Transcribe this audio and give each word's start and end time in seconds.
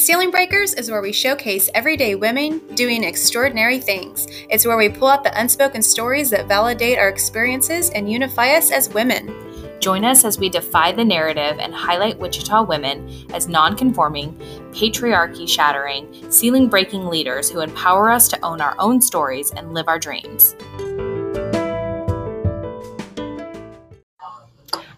Ceiling 0.00 0.30
Breakers 0.30 0.72
is 0.72 0.90
where 0.90 1.02
we 1.02 1.12
showcase 1.12 1.68
everyday 1.74 2.14
women 2.14 2.62
doing 2.74 3.04
extraordinary 3.04 3.78
things. 3.78 4.26
It's 4.48 4.64
where 4.64 4.78
we 4.78 4.88
pull 4.88 5.08
out 5.08 5.24
the 5.24 5.38
unspoken 5.38 5.82
stories 5.82 6.30
that 6.30 6.48
validate 6.48 6.98
our 6.98 7.10
experiences 7.10 7.90
and 7.90 8.10
unify 8.10 8.54
us 8.54 8.70
as 8.70 8.88
women. 8.94 9.30
Join 9.78 10.06
us 10.06 10.24
as 10.24 10.38
we 10.38 10.48
defy 10.48 10.92
the 10.92 11.04
narrative 11.04 11.58
and 11.58 11.74
highlight 11.74 12.18
Wichita 12.18 12.62
women 12.62 13.26
as 13.34 13.46
non-conforming, 13.46 14.32
patriarchy 14.72 15.46
shattering, 15.46 16.30
ceiling 16.30 16.70
breaking 16.70 17.04
leaders 17.04 17.50
who 17.50 17.60
empower 17.60 18.10
us 18.10 18.26
to 18.28 18.42
own 18.42 18.62
our 18.62 18.76
own 18.78 19.02
stories 19.02 19.50
and 19.50 19.74
live 19.74 19.86
our 19.86 19.98
dreams. 19.98 20.56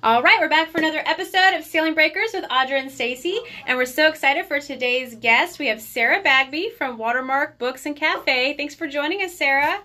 All 0.04 0.20
right, 0.20 0.38
we're 0.40 0.48
back 0.48 0.68
for 0.72 0.78
another 0.78 1.00
episode 1.06 1.54
of 1.54 1.62
Ceiling 1.62 1.94
Breakers 1.94 2.30
with 2.34 2.42
Audra 2.46 2.72
and 2.80 2.90
Stacy, 2.90 3.38
and 3.66 3.78
we're 3.78 3.86
so 3.86 4.08
excited 4.08 4.46
for 4.46 4.58
today's 4.58 5.14
guest. 5.14 5.60
We 5.60 5.68
have 5.68 5.80
Sarah 5.80 6.20
Bagby 6.20 6.70
from 6.76 6.98
Watermark 6.98 7.56
Books 7.56 7.86
and 7.86 7.94
Cafe. 7.94 8.56
Thanks 8.56 8.74
for 8.74 8.88
joining 8.88 9.22
us, 9.22 9.32
Sarah. 9.32 9.80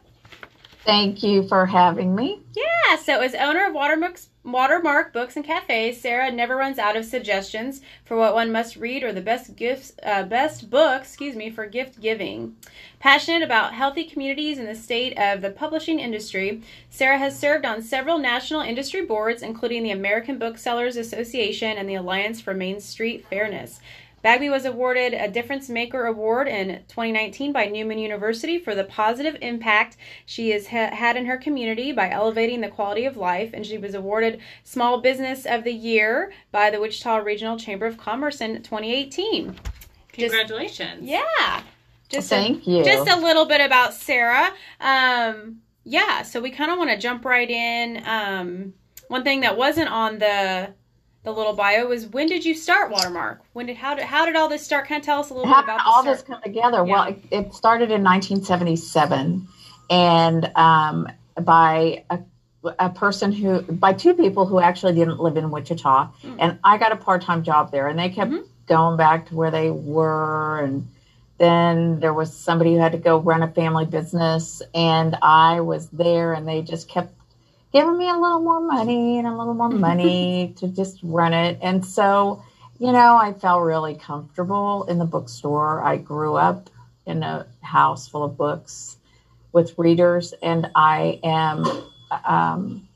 Thank 0.83 1.21
you 1.21 1.47
for 1.47 1.67
having 1.67 2.15
me. 2.15 2.41
Yeah, 2.55 2.95
so 2.95 3.21
as 3.21 3.35
owner 3.35 3.67
of 3.67 3.75
Watermark's 3.75 4.29
Watermark 4.47 5.11
Books 5.11 5.35
and 5.35 5.43
Cafes, 5.43 5.99
Sarah 5.99 6.31
never 6.31 6.55
runs 6.55 6.79
out 6.79 6.95
of 6.95 7.03
suggestions 7.03 7.81
for 8.05 8.15
what 8.15 8.33
one 8.33 8.49
must 8.49 8.77
read 8.77 9.03
or 9.03 9.11
the 9.11 9.19
best 9.19 9.57
gifts, 9.57 9.91
uh, 10.03 10.23
best 10.23 10.69
book, 10.69 11.01
excuse 11.01 11.35
me, 11.35 11.49
for 11.49 11.65
gift 11.65 11.99
giving. 11.99 12.55
Passionate 12.97 13.43
about 13.43 13.73
healthy 13.73 14.05
communities 14.05 14.57
and 14.57 14.65
the 14.65 14.73
state 14.73 15.17
of 15.17 15.41
the 15.41 15.51
publishing 15.51 15.99
industry, 15.99 16.61
Sarah 16.89 17.17
has 17.17 17.37
served 17.37 17.65
on 17.65 17.81
several 17.81 18.19
national 18.19 18.61
industry 18.61 19.05
boards, 19.05 19.41
including 19.41 19.83
the 19.83 19.91
American 19.91 20.39
Booksellers 20.39 20.95
Association 20.95 21.77
and 21.77 21.89
the 21.89 21.95
Alliance 21.95 22.39
for 22.39 22.53
Main 22.53 22.79
Street 22.79 23.27
Fairness. 23.29 23.81
Bagby 24.27 24.49
was 24.49 24.65
awarded 24.65 25.13
a 25.13 25.29
Difference 25.29 25.69
Maker 25.69 26.05
Award 26.05 26.49
in 26.49 26.83
2019 26.89 27.53
by 27.53 27.67
Newman 27.67 27.97
University 27.97 28.59
for 28.59 28.75
the 28.75 28.83
positive 28.83 29.37
impact 29.41 29.95
she 30.25 30.49
has 30.49 30.67
ha- 30.67 30.93
had 30.93 31.15
in 31.15 31.27
her 31.27 31.37
community 31.37 31.93
by 31.93 32.09
elevating 32.09 32.59
the 32.59 32.67
quality 32.67 33.05
of 33.05 33.15
life, 33.15 33.51
and 33.53 33.65
she 33.65 33.77
was 33.77 33.95
awarded 33.95 34.41
Small 34.65 34.99
Business 34.99 35.45
of 35.45 35.63
the 35.63 35.71
Year 35.71 36.33
by 36.51 36.69
the 36.69 36.81
Wichita 36.81 37.19
Regional 37.19 37.57
Chamber 37.57 37.85
of 37.85 37.97
Commerce 37.97 38.41
in 38.41 38.61
2018. 38.63 39.55
Congratulations. 40.11 40.99
Just, 40.99 41.03
yeah. 41.03 41.61
Just 42.09 42.27
Thank 42.27 42.67
a, 42.67 42.69
you. 42.69 42.83
Just 42.83 43.07
a 43.07 43.21
little 43.21 43.45
bit 43.45 43.61
about 43.61 43.93
Sarah. 43.93 44.51
Um, 44.81 45.61
yeah, 45.85 46.23
so 46.23 46.41
we 46.41 46.51
kind 46.51 46.69
of 46.69 46.77
want 46.77 46.89
to 46.89 46.97
jump 46.97 47.23
right 47.23 47.49
in. 47.49 48.03
Um, 48.05 48.73
one 49.07 49.23
thing 49.23 49.39
that 49.39 49.55
wasn't 49.55 49.87
on 49.87 50.19
the 50.19 50.73
the 51.27 51.33
little 51.33 51.53
bio 51.53 51.87
was 51.87 52.07
when 52.07 52.27
did 52.27 52.45
you 52.45 52.55
start 52.55 52.89
Watermark? 52.89 53.41
When 53.51 53.65
did 53.65 53.75
how 53.75 53.95
did 53.95 54.05
how 54.05 54.25
did 54.25 54.37
all 54.37 54.47
this 54.47 54.63
start? 54.63 54.87
Kind 54.87 55.01
of 55.01 55.05
tell 55.05 55.19
us 55.19 55.29
a 55.29 55.33
little 55.33 55.49
how 55.49 55.61
bit 55.61 55.65
about 55.65 55.81
all 55.85 56.01
this 56.01 56.21
come 56.21 56.41
together. 56.41 56.77
Yeah. 56.77 56.93
Well, 56.93 57.03
it, 57.03 57.19
it, 57.31 57.53
started 57.53 57.91
in 57.91 58.01
1977, 58.01 59.45
and 59.89 60.51
um, 60.55 61.09
by 61.41 62.05
a, 62.09 62.19
a, 62.79 62.89
person 62.91 63.33
who 63.33 63.61
by 63.61 63.91
two 63.91 64.13
people 64.13 64.45
who 64.45 64.61
actually 64.61 64.93
didn't 64.93 65.19
live 65.19 65.35
in 65.35 65.51
Wichita, 65.51 66.05
mm-hmm. 66.05 66.35
and 66.39 66.59
I 66.63 66.77
got 66.77 66.93
a 66.93 66.95
part 66.95 67.23
time 67.23 67.43
job 67.43 67.73
there, 67.73 67.89
and 67.89 67.99
they 67.99 68.07
kept 68.07 68.31
mm-hmm. 68.31 68.47
going 68.65 68.95
back 68.95 69.27
to 69.27 69.35
where 69.35 69.51
they 69.51 69.69
were, 69.69 70.61
and 70.61 70.87
then 71.39 71.99
there 71.99 72.13
was 72.13 72.33
somebody 72.33 72.73
who 72.73 72.79
had 72.79 72.93
to 72.93 72.97
go 72.97 73.19
run 73.19 73.43
a 73.43 73.49
family 73.49 73.85
business, 73.85 74.61
and 74.73 75.17
I 75.21 75.59
was 75.59 75.89
there, 75.89 76.31
and 76.31 76.47
they 76.47 76.61
just 76.61 76.87
kept 76.87 77.16
giving 77.77 77.95
me 77.99 78.09
a 78.09 78.17
little 78.17 78.39
more 78.39 78.59
money 78.59 79.19
and 79.19 79.27
a 79.27 79.37
little 79.37 79.53
more 79.53 79.69
money 79.69 80.51
to 80.57 80.67
just 80.67 80.99
run 81.03 81.31
it. 81.31 81.59
And 81.61 81.85
so, 81.85 82.43
you 82.79 82.91
know, 82.91 83.15
I 83.15 83.33
felt 83.33 83.61
really 83.61 83.93
comfortable 83.93 84.85
in 84.85 84.97
the 84.97 85.05
bookstore. 85.05 85.83
I 85.83 85.97
grew 85.97 86.33
up 86.33 86.71
in 87.05 87.21
a 87.21 87.45
house 87.61 88.07
full 88.07 88.23
of 88.23 88.35
books 88.35 88.97
with 89.51 89.77
readers, 89.77 90.33
and 90.41 90.71
I 90.73 91.19
am 91.23 91.65
um, 92.25 92.87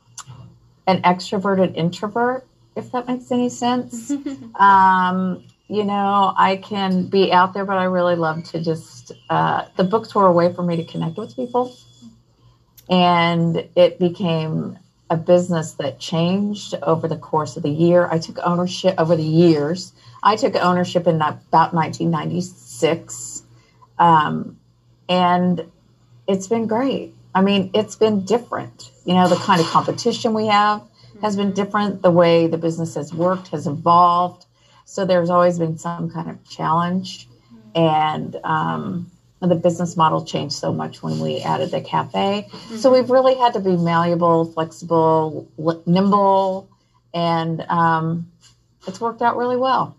an 0.87 1.03
extroverted 1.03 1.75
introvert, 1.75 2.47
if 2.75 2.91
that 2.91 3.07
makes 3.07 3.31
any 3.31 3.49
sense. 3.49 4.11
um, 4.55 5.43
you 5.67 5.83
know, 5.83 6.33
I 6.35 6.55
can 6.55 7.05
be 7.05 7.31
out 7.31 7.53
there, 7.53 7.65
but 7.65 7.77
I 7.77 7.83
really 7.83 8.15
love 8.15 8.43
to 8.45 8.63
just, 8.63 9.11
uh, 9.29 9.65
the 9.77 9.83
books 9.83 10.15
were 10.15 10.25
a 10.25 10.31
way 10.31 10.51
for 10.51 10.63
me 10.63 10.75
to 10.77 10.83
connect 10.83 11.17
with 11.17 11.35
people 11.35 11.71
and 12.91 13.69
it 13.75 13.97
became 13.97 14.77
a 15.09 15.15
business 15.15 15.73
that 15.73 15.97
changed 15.97 16.75
over 16.83 17.07
the 17.07 17.17
course 17.17 17.55
of 17.55 17.63
the 17.63 17.69
year. 17.69 18.07
I 18.11 18.19
took 18.19 18.37
ownership 18.43 18.95
over 18.97 19.15
the 19.15 19.23
years. 19.23 19.93
I 20.21 20.35
took 20.35 20.55
ownership 20.55 21.07
in 21.07 21.15
about 21.15 21.73
1996. 21.73 23.43
Um, 23.97 24.57
and 25.07 25.71
it's 26.27 26.47
been 26.47 26.67
great. 26.67 27.13
I 27.33 27.41
mean, 27.41 27.71
it's 27.73 27.95
been 27.95 28.25
different. 28.25 28.91
You 29.05 29.13
know, 29.15 29.27
the 29.27 29.35
kind 29.35 29.61
of 29.61 29.67
competition 29.67 30.33
we 30.33 30.47
have 30.47 30.81
has 31.21 31.35
been 31.35 31.53
different. 31.53 32.01
The 32.01 32.11
way 32.11 32.47
the 32.47 32.57
business 32.57 32.95
has 32.95 33.13
worked 33.13 33.49
has 33.49 33.67
evolved. 33.67 34.45
So 34.85 35.05
there's 35.05 35.29
always 35.29 35.59
been 35.59 35.77
some 35.77 36.09
kind 36.09 36.29
of 36.29 36.43
challenge. 36.49 37.27
And, 37.73 38.35
um, 38.43 39.10
the 39.49 39.55
business 39.55 39.97
model 39.97 40.23
changed 40.23 40.55
so 40.55 40.71
much 40.71 41.01
when 41.01 41.19
we 41.19 41.41
added 41.41 41.71
the 41.71 41.81
cafe. 41.81 42.47
Mm-hmm. 42.49 42.77
So 42.77 42.91
we've 42.93 43.09
really 43.09 43.35
had 43.35 43.53
to 43.53 43.59
be 43.59 43.75
malleable, 43.75 44.45
flexible, 44.45 45.47
nimble, 45.85 46.69
and 47.13 47.61
um, 47.61 48.31
it's 48.87 49.01
worked 49.01 49.21
out 49.21 49.37
really 49.37 49.57
well. 49.57 49.97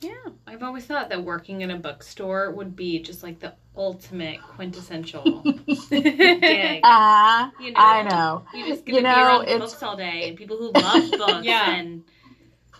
Yeah, 0.00 0.12
I've 0.46 0.62
always 0.62 0.84
thought 0.84 1.08
that 1.08 1.24
working 1.24 1.62
in 1.62 1.70
a 1.70 1.78
bookstore 1.78 2.52
would 2.52 2.76
be 2.76 3.00
just 3.00 3.22
like 3.22 3.40
the 3.40 3.54
ultimate 3.76 4.40
quintessential 4.40 5.42
gig. 5.90 6.80
Uh, 6.84 7.50
you 7.60 7.72
know, 7.72 7.78
I 7.80 8.02
know. 8.08 8.44
You 8.54 8.66
just 8.66 8.84
get 8.84 8.94
you 8.94 9.00
to 9.00 9.08
know, 9.08 9.14
be 9.14 9.20
around 9.20 9.58
books 9.58 9.82
all 9.82 9.96
day 9.96 10.28
and 10.28 10.36
people 10.36 10.56
who 10.56 10.70
love 10.72 11.10
books 11.18 11.44
yeah. 11.44 11.72
and 11.72 12.04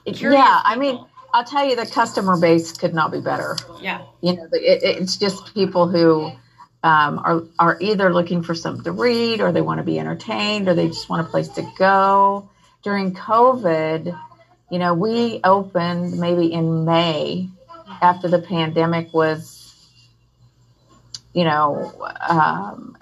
yeah. 0.05 0.13
People. 0.15 0.37
I 0.37 0.77
mean 0.77 1.05
I'll 1.37 1.45
tell 1.45 1.69
you, 1.69 1.77
the 1.77 1.85
customer 1.85 2.41
base 2.41 2.73
could 2.73 2.95
not 2.95 3.13
be 3.13 3.21
better. 3.21 3.59
Yeah. 3.83 4.01
You 4.23 4.37
know, 4.37 4.49
it, 4.53 4.83
it's 4.83 5.19
just 5.19 5.53
people 5.53 5.87
who 5.87 6.33
um, 6.83 7.19
are 7.19 7.43
are 7.59 7.77
either 7.79 8.11
looking 8.11 8.43
for 8.43 8.55
something 8.55 8.85
to 8.85 8.93
read, 8.93 9.43
or 9.43 9.53
they 9.53 9.61
want 9.61 9.77
to 9.77 9.85
be 9.85 9.99
entertained, 9.99 10.67
or 10.67 10.73
they 10.73 10.87
just 10.87 11.11
want 11.11 11.27
a 11.27 11.31
place 11.31 11.49
to 11.49 11.71
go. 11.79 12.49
During 12.83 13.13
COVID, 13.13 14.19
you 14.71 14.79
know, 14.79 14.95
we 14.95 15.41
opened 15.45 16.19
maybe 16.19 16.51
in 16.51 16.87
May 16.87 17.51
after 18.01 18.29
the 18.29 18.39
pandemic 18.41 19.13
was, 19.13 19.75
you 21.35 21.45
know, 21.45 21.93
um, 22.27 22.97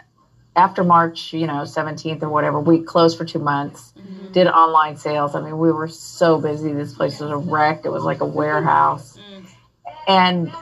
after 0.56 0.84
March, 0.84 1.32
you 1.32 1.46
know, 1.46 1.62
17th 1.62 2.22
or 2.22 2.28
whatever, 2.28 2.60
we 2.60 2.80
closed 2.80 3.18
for 3.18 3.24
two 3.24 3.38
months, 3.38 3.92
mm-hmm. 3.98 4.32
did 4.32 4.46
online 4.46 4.96
sales. 4.96 5.34
I 5.34 5.40
mean, 5.40 5.58
we 5.58 5.72
were 5.72 5.88
so 5.88 6.40
busy. 6.40 6.72
This 6.72 6.94
place 6.94 7.20
was 7.20 7.30
a 7.30 7.36
wreck. 7.36 7.84
It 7.84 7.90
was 7.90 8.04
like 8.04 8.20
a 8.20 8.26
warehouse. 8.26 9.16
Mm-hmm. 9.16 9.44
And 10.06 10.52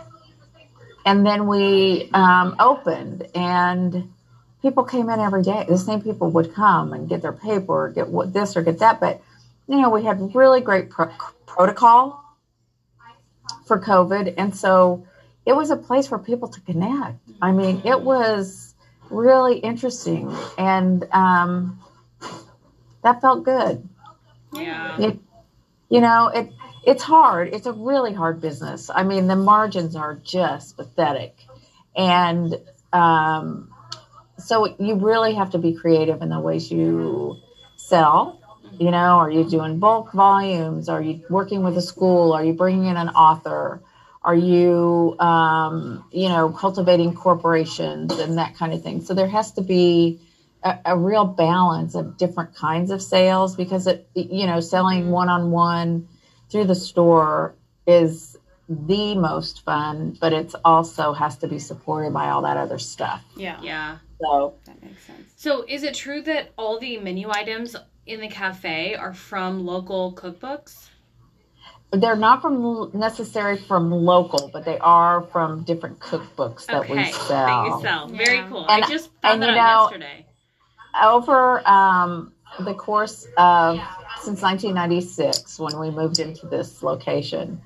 and 1.04 1.26
then 1.26 1.46
we 1.46 2.10
um, 2.12 2.56
opened 2.58 3.26
and 3.34 4.12
people 4.62 4.84
came 4.84 5.10
in 5.10 5.20
every 5.20 5.42
day. 5.42 5.66
The 5.68 5.76
same 5.76 6.00
people 6.00 6.30
would 6.30 6.54
come 6.54 6.92
and 6.92 7.08
get 7.08 7.20
their 7.20 7.32
paper, 7.32 7.86
or 7.86 7.88
get 7.90 8.08
what 8.08 8.32
this 8.32 8.56
or 8.56 8.62
get 8.62 8.78
that. 8.78 9.00
But, 9.00 9.20
you 9.66 9.80
know, 9.80 9.90
we 9.90 10.04
had 10.04 10.34
really 10.34 10.60
great 10.60 10.90
pro- 10.90 11.12
protocol 11.44 12.22
for 13.66 13.80
COVID. 13.80 14.34
And 14.38 14.54
so 14.54 15.06
it 15.44 15.54
was 15.54 15.70
a 15.70 15.76
place 15.76 16.06
for 16.06 16.18
people 16.18 16.48
to 16.48 16.60
connect. 16.60 17.18
I 17.42 17.50
mean, 17.50 17.82
it 17.84 18.00
was 18.00 18.71
really 19.12 19.58
interesting, 19.58 20.34
and 20.58 21.04
um, 21.12 21.78
that 23.02 23.20
felt 23.20 23.44
good. 23.44 23.88
Yeah. 24.52 25.00
It, 25.00 25.18
you 25.88 26.00
know, 26.00 26.28
it 26.28 26.52
it's 26.84 27.02
hard. 27.02 27.54
It's 27.54 27.66
a 27.66 27.72
really 27.72 28.12
hard 28.12 28.40
business. 28.40 28.90
I 28.92 29.04
mean, 29.04 29.28
the 29.28 29.36
margins 29.36 29.94
are 29.94 30.14
just 30.14 30.76
pathetic, 30.76 31.36
and 31.94 32.54
um, 32.92 33.70
so 34.38 34.74
you 34.78 34.96
really 34.96 35.34
have 35.34 35.50
to 35.50 35.58
be 35.58 35.74
creative 35.74 36.22
in 36.22 36.28
the 36.28 36.40
ways 36.40 36.70
you 36.70 37.36
sell. 37.76 38.40
You 38.78 38.90
know, 38.90 39.18
are 39.18 39.30
you 39.30 39.48
doing 39.48 39.78
bulk 39.78 40.12
volumes? 40.12 40.88
Are 40.88 41.02
you 41.02 41.22
working 41.28 41.62
with 41.62 41.76
a 41.76 41.82
school? 41.82 42.32
Are 42.32 42.42
you 42.42 42.54
bringing 42.54 42.86
in 42.86 42.96
an 42.96 43.10
author? 43.10 43.82
Are 44.24 44.34
you, 44.34 45.16
um, 45.18 46.04
you 46.12 46.28
know, 46.28 46.50
cultivating 46.50 47.14
corporations 47.14 48.16
and 48.18 48.38
that 48.38 48.56
kind 48.56 48.72
of 48.72 48.82
thing? 48.82 49.02
So 49.02 49.14
there 49.14 49.28
has 49.28 49.52
to 49.52 49.62
be 49.62 50.20
a, 50.62 50.78
a 50.84 50.96
real 50.96 51.24
balance 51.24 51.94
of 51.94 52.16
different 52.16 52.54
kinds 52.54 52.90
of 52.90 53.02
sales 53.02 53.56
because 53.56 53.86
it, 53.86 54.08
you 54.14 54.46
know, 54.46 54.60
selling 54.60 55.10
one 55.10 55.28
on 55.28 55.50
one 55.50 56.08
through 56.50 56.66
the 56.66 56.74
store 56.74 57.54
is 57.86 58.36
the 58.68 59.14
most 59.16 59.64
fun, 59.64 60.16
but 60.20 60.32
it's 60.32 60.54
also 60.64 61.12
has 61.12 61.36
to 61.38 61.48
be 61.48 61.58
supported 61.58 62.12
by 62.12 62.28
all 62.28 62.42
that 62.42 62.56
other 62.56 62.78
stuff. 62.78 63.24
Yeah. 63.36 63.60
Yeah. 63.62 63.98
So 64.20 64.54
that 64.66 64.80
makes 64.82 65.04
sense. 65.04 65.32
So 65.36 65.64
is 65.68 65.82
it 65.82 65.94
true 65.94 66.22
that 66.22 66.52
all 66.56 66.78
the 66.78 66.96
menu 66.98 67.28
items 67.30 67.74
in 68.06 68.20
the 68.20 68.28
cafe 68.28 68.94
are 68.94 69.14
from 69.14 69.66
local 69.66 70.12
cookbooks? 70.14 70.88
They're 71.92 72.16
not 72.16 72.40
from 72.40 72.90
necessarily 72.94 73.60
from 73.60 73.90
local, 73.90 74.48
but 74.52 74.64
they 74.64 74.78
are 74.78 75.22
from 75.30 75.62
different 75.64 75.98
cookbooks 76.00 76.66
that 76.66 76.88
we 76.88 76.98
Okay, 76.98 77.12
sell. 77.12 77.46
that 77.46 77.66
you 77.66 77.82
sell. 77.82 78.08
Very 78.08 78.36
Yeah. 78.38 78.48
cool. 78.48 78.66
And- 78.68 78.84
I 78.84 78.88
just 78.88 79.10
found 79.20 79.34
and 79.34 79.42
that 79.42 79.54
you 79.54 79.60
out 79.60 79.76
know- 79.92 79.98
yesterday. 79.98 80.26
Over 81.02 81.66
um, 81.68 82.32
the 82.60 82.74
course 82.74 83.26
of 83.38 83.80
since 84.20 84.42
1996, 84.42 85.58
when 85.58 85.78
we 85.80 85.90
moved 85.90 86.18
into 86.18 86.46
this 86.46 86.82
location, 86.82 87.60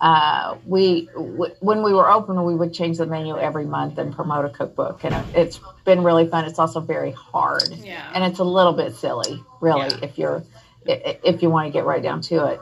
uh, 0.00 0.54
we 0.66 1.08
w- 1.14 1.52
when 1.60 1.82
we 1.82 1.92
were 1.92 2.10
open, 2.10 2.42
we 2.44 2.54
would 2.54 2.72
change 2.72 2.98
the 2.98 3.06
menu 3.06 3.36
every 3.36 3.66
month 3.66 3.98
and 3.98 4.14
promote 4.14 4.44
a 4.44 4.48
cookbook, 4.48 5.04
and 5.04 5.14
it's 5.34 5.60
been 5.84 6.02
really 6.04 6.26
fun. 6.28 6.44
It's 6.44 6.58
also 6.60 6.80
very 6.80 7.10
hard, 7.10 7.68
Yeah. 7.70 8.02
and 8.14 8.24
it's 8.24 8.38
a 8.38 8.44
little 8.44 8.72
bit 8.72 8.94
silly, 8.94 9.42
really, 9.60 9.88
Yeah. 9.88 9.98
if 10.02 10.16
you're 10.18 10.42
i- 10.88 10.92
i- 11.04 11.18
if 11.22 11.42
you 11.42 11.50
want 11.50 11.66
to 11.66 11.70
get 11.72 11.84
right 11.84 12.02
down 12.02 12.20
to 12.22 12.46
it. 12.46 12.60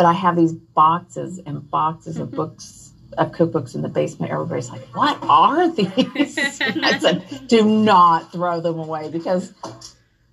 But 0.00 0.06
I 0.06 0.14
have 0.14 0.34
these 0.34 0.54
boxes 0.54 1.40
and 1.44 1.70
boxes 1.70 2.16
of 2.16 2.30
books 2.30 2.92
of 3.18 3.32
cookbooks 3.32 3.74
in 3.74 3.82
the 3.82 3.88
basement. 3.90 4.32
Everybody's 4.32 4.70
like, 4.70 4.80
"What 4.96 5.18
are 5.20 5.68
these?" 5.68 6.38
I 6.62 6.98
said, 6.98 7.22
"Do 7.48 7.62
not 7.62 8.32
throw 8.32 8.62
them 8.62 8.78
away 8.78 9.10
because 9.10 9.52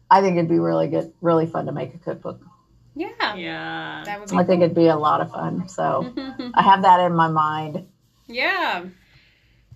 I 0.09 0.21
think 0.21 0.37
it'd 0.37 0.49
be 0.49 0.57
really 0.57 0.87
good, 0.87 1.11
really 1.19 1.47
fun 1.47 1.65
to 1.65 1.73
make 1.73 1.93
a 1.93 1.97
cookbook. 1.97 2.39
yeah. 2.95 3.35
Yeah. 3.35 4.03
That 4.05 4.21
would 4.21 4.29
be 4.29 4.37
I 4.37 4.45
think 4.45 4.61
it'd 4.61 4.73
be 4.73 4.87
a 4.87 4.95
lot 4.95 5.19
of 5.19 5.31
fun. 5.31 5.67
So 5.67 6.13
I 6.53 6.61
have 6.61 6.83
that 6.83 7.01
in 7.01 7.13
my 7.13 7.27
mind. 7.27 7.89
yeah. 8.25 8.85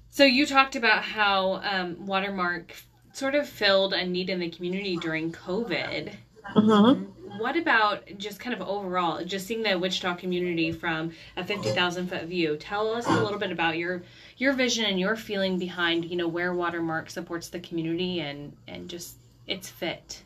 So 0.09 0.23
you 0.23 0.45
talked 0.45 0.77
about 0.77 1.03
how 1.03 1.55
um, 1.65 2.05
Watermark 2.05 2.73
sort 3.11 3.35
of 3.35 3.45
filled 3.45 3.93
a 3.93 4.05
need 4.05 4.29
in 4.29 4.39
the 4.39 4.49
community 4.49 4.95
during 4.95 5.33
COVID. 5.33 6.13
hmm 6.53 7.03
What 7.37 7.55
about 7.55 8.03
just 8.17 8.39
kind 8.39 8.53
of 8.53 8.67
overall, 8.67 9.23
just 9.23 9.47
seeing 9.47 9.63
the 9.63 9.77
Wichita 9.77 10.15
community 10.15 10.71
from 10.71 11.11
a 11.37 11.43
fifty 11.43 11.69
thousand 11.69 12.07
foot 12.07 12.25
view? 12.25 12.57
Tell 12.57 12.93
us 12.93 13.07
a 13.07 13.23
little 13.23 13.39
bit 13.39 13.51
about 13.51 13.77
your 13.77 14.03
your 14.37 14.53
vision 14.53 14.85
and 14.85 14.99
your 14.99 15.15
feeling 15.15 15.57
behind 15.57 16.05
you 16.05 16.17
know 16.17 16.27
where 16.27 16.53
Watermark 16.53 17.09
supports 17.09 17.49
the 17.49 17.59
community 17.59 18.19
and 18.19 18.55
and 18.67 18.89
just 18.89 19.15
its 19.47 19.69
fit. 19.69 20.21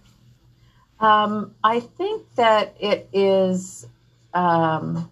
Um, 0.99 1.53
I 1.63 1.79
think 1.79 2.23
that 2.35 2.75
it 2.79 3.09
is. 3.13 3.87
Um, 4.33 5.09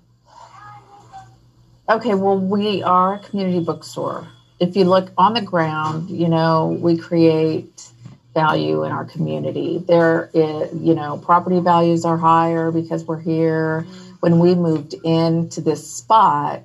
okay, 1.88 2.16
well, 2.16 2.40
we 2.40 2.84
are 2.84 3.16
a 3.16 3.19
community 3.19 3.63
bookstore. 3.63 4.28
If 4.60 4.75
you 4.75 4.86
look 4.86 5.12
on 5.18 5.34
the 5.34 5.42
ground, 5.42 6.10
you 6.10 6.28
know, 6.28 6.78
we 6.80 6.98
create 6.98 7.93
value 8.33 8.83
in 8.83 8.91
our 8.91 9.06
community. 9.06 9.83
There 9.88 10.30
is, 10.33 10.74
you 10.74 10.95
know, 10.95 11.18
property 11.18 11.59
values 11.59 12.06
are 12.06 12.18
higher 12.18 12.71
because 12.71 13.06
we're 13.06 13.19
here. 13.19 13.85
When 14.21 14.39
we 14.39 14.56
moved 14.56 14.95
into 15.03 15.62
this 15.62 15.91
spot, 15.91 16.63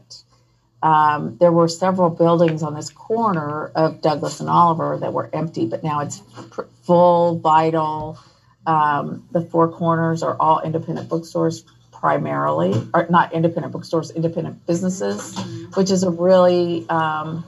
um, 0.83 1.37
there 1.39 1.53
were 1.53 1.69
several 1.69 2.11
buildings 2.11 2.63
on 2.63 2.75
this 2.75 2.91
corner 2.91 3.67
of 3.75 4.01
Douglas 4.01 4.41
and 4.41 4.49
Oliver 4.49 4.99
that 4.99 5.13
were 5.13 5.29
empty, 5.33 5.67
but 5.67 5.83
now 5.83 6.01
it's 6.01 6.23
pr- 6.51 6.63
full, 6.85 7.39
vital. 7.39 8.19
Um, 8.67 9.27
the 9.33 9.41
four 9.41 9.69
corners 9.69 10.23
are 10.23 10.37
all 10.39 10.61
independent 10.61 11.09
bookstores 11.09 11.65
primarily, 11.93 12.89
or 12.95 13.07
not 13.11 13.33
independent 13.33 13.73
bookstores, 13.73 14.11
independent 14.13 14.67
businesses, 14.67 15.37
which 15.75 15.91
is 15.91 16.05
a 16.05 16.11
really, 16.11 16.89
um, 16.89 17.45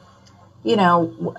you 0.65 0.77
know, 0.77 1.37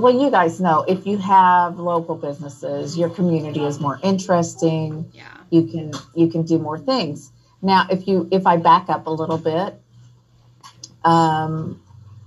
well, 0.00 0.18
you 0.18 0.30
guys 0.30 0.60
know 0.60 0.84
if 0.88 1.06
you 1.06 1.18
have 1.18 1.78
local 1.78 2.14
businesses, 2.16 2.96
your 2.98 3.10
community 3.10 3.64
is 3.64 3.78
more 3.80 3.98
interesting 4.02 5.10
Yeah. 5.12 5.24
you 5.50 5.62
can 5.64 5.92
you 6.14 6.28
can 6.28 6.42
do 6.44 6.58
more 6.58 6.78
things 6.78 7.30
now 7.62 7.86
if 7.90 8.06
you 8.08 8.28
if 8.30 8.46
i 8.46 8.56
back 8.56 8.88
up 8.88 9.06
a 9.06 9.10
little 9.10 9.36
bit 9.38 9.74
um, 11.04 11.80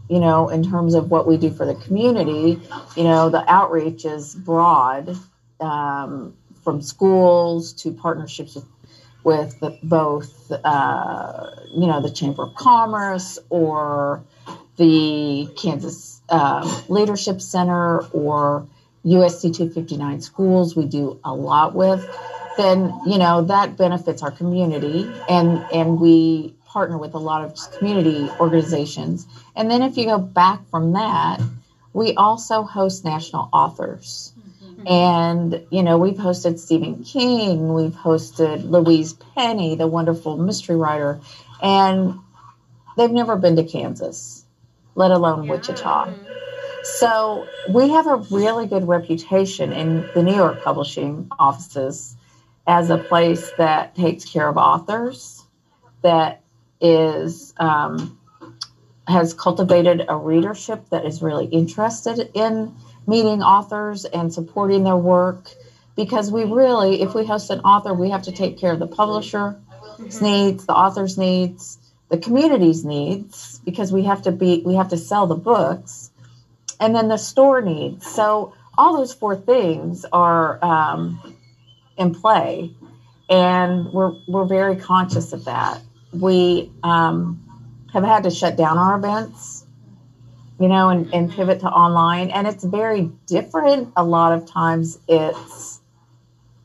you 0.10 0.20
know 0.20 0.50
in 0.50 0.64
terms 0.70 0.94
of 0.94 1.10
what 1.12 1.28
we 1.28 1.38
do 1.38 1.52
for 1.52 1.66
the 1.66 1.76
community 1.76 2.60
you 2.96 3.04
know 3.04 3.30
the 3.30 3.44
outreach 3.52 4.06
is 4.06 4.36
broad 4.36 5.18
um, 5.60 6.36
from 6.64 6.82
schools 6.82 7.74
to 7.74 7.92
partnerships 7.92 8.56
with 8.56 8.66
with 9.24 9.58
the, 9.62 9.78
both 9.84 10.52
uh, 10.52 11.50
you 11.74 11.88
know 11.88 12.02
the 12.02 12.12
chamber 12.12 12.44
of 12.44 12.56
commerce 12.56 13.40
or 13.50 14.24
the 14.78 15.48
kansas 15.56 16.13
um, 16.34 16.70
leadership 16.90 17.42
center 17.42 18.00
or 18.08 18.68
usd 19.06 19.42
259 19.42 20.22
schools 20.22 20.76
we 20.76 20.86
do 20.86 21.20
a 21.24 21.34
lot 21.34 21.76
with 21.76 22.02
then 22.58 22.94
you 23.06 23.18
know 23.18 23.42
that 23.42 23.78
benefits 23.78 24.24
our 24.24 24.32
community 24.32 25.12
and 25.30 25.64
and 25.74 26.00
we 26.00 26.56
partner 26.74 26.98
with 26.98 27.14
a 27.14 27.20
lot 27.20 27.46
of 27.46 27.56
community 27.78 28.28
organizations. 28.40 29.28
And 29.56 29.70
then 29.70 29.84
if 29.84 29.96
you 29.96 30.06
go 30.06 30.18
back 30.18 30.68
from 30.70 30.94
that 30.94 31.40
we 31.94 32.16
also 32.16 32.64
host 32.64 33.06
national 33.06 33.48
authors. 33.54 34.34
And 34.88 35.66
you 35.70 35.84
know 35.84 35.98
we've 35.98 36.18
hosted 36.18 36.60
stephen 36.60 37.04
king 37.06 37.74
we've 37.74 37.94
hosted 37.94 38.70
louise 38.70 39.14
penny 39.14 39.76
the 39.76 39.88
wonderful 39.88 40.36
mystery 40.36 40.76
writer 40.76 41.22
and 41.62 42.20
they've 42.98 43.12
never 43.12 43.38
been 43.38 43.56
to 43.56 43.64
kansas 43.64 44.43
let 44.96 45.12
alone 45.12 45.48
wichita. 45.48 46.14
So 46.84 47.48
we 47.70 47.90
have 47.90 48.08
a 48.08 48.18
really 48.30 48.68
good 48.68 48.88
reputation 48.88 49.72
in 49.72 50.10
the 50.14 50.22
New 50.22 50.36
York 50.36 50.64
publishing 50.64 51.28
offices 51.40 52.16
as 52.68 52.90
a 52.90 52.98
place 52.98 53.52
that 53.58 53.96
takes 53.96 54.26
care 54.26 54.48
of 54.48 54.58
authors, 54.58 55.44
that 56.02 56.42
is 56.82 57.54
um, 57.58 58.20
has 59.08 59.34
cultivated 59.34 60.06
a 60.08 60.16
readership 60.16 60.90
that 60.90 61.06
is 61.06 61.22
really 61.22 61.46
interested 61.46 62.30
in 62.34 62.76
meeting 63.08 63.42
authors 63.42 64.06
and 64.06 64.34
supporting 64.34 64.84
their 64.84 64.98
work. 64.98 65.50
Because 65.96 66.32
we 66.32 66.44
really, 66.44 67.02
if 67.02 67.14
we 67.14 67.26
host 67.26 67.50
an 67.50 67.60
author, 67.60 67.94
we 67.94 68.10
have 68.10 68.24
to 68.24 68.32
take 68.32 68.58
care 68.58 68.72
of 68.72 68.80
the 68.80 68.88
publisher's 68.88 69.56
needs, 70.22 70.66
the 70.66 70.74
author's 70.74 71.18
needs, 71.18 71.78
the 72.14 72.20
community's 72.20 72.86
needs, 72.86 73.60
because 73.66 73.92
we 73.92 74.04
have 74.04 74.22
to 74.22 74.32
be 74.32 74.62
we 74.64 74.76
have 74.76 74.90
to 74.90 74.98
sell 74.98 75.26
the 75.26 75.36
books 75.36 76.12
and 76.80 76.94
then 76.94 77.08
the 77.08 77.18
store 77.18 77.60
needs. 77.60 78.06
So 78.06 78.54
all 78.78 78.96
those 78.96 79.16
four 79.16 79.36
things 79.36 80.06
are 80.14 80.64
um, 80.64 81.34
in 81.98 82.14
play, 82.14 82.76
and 83.32 83.92
we're 83.92 84.14
we're 84.28 84.46
very 84.46 84.76
conscious 84.76 85.34
of 85.34 85.46
that. 85.46 85.82
We 86.12 86.72
um, 86.84 87.42
have 87.92 88.04
had 88.04 88.22
to 88.26 88.30
shut 88.30 88.58
down 88.58 88.78
our 88.78 88.96
events, 88.96 89.66
you 90.60 90.68
know, 90.68 90.90
and, 90.90 91.12
and 91.16 91.32
pivot 91.32 91.62
to 91.62 91.68
online, 91.68 92.30
and 92.30 92.46
it's 92.46 92.64
very 92.64 93.10
different. 93.26 93.92
A 93.96 94.04
lot 94.04 94.34
of 94.34 94.46
times, 94.46 95.00
it's 95.08 95.80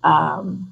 um, 0.04 0.70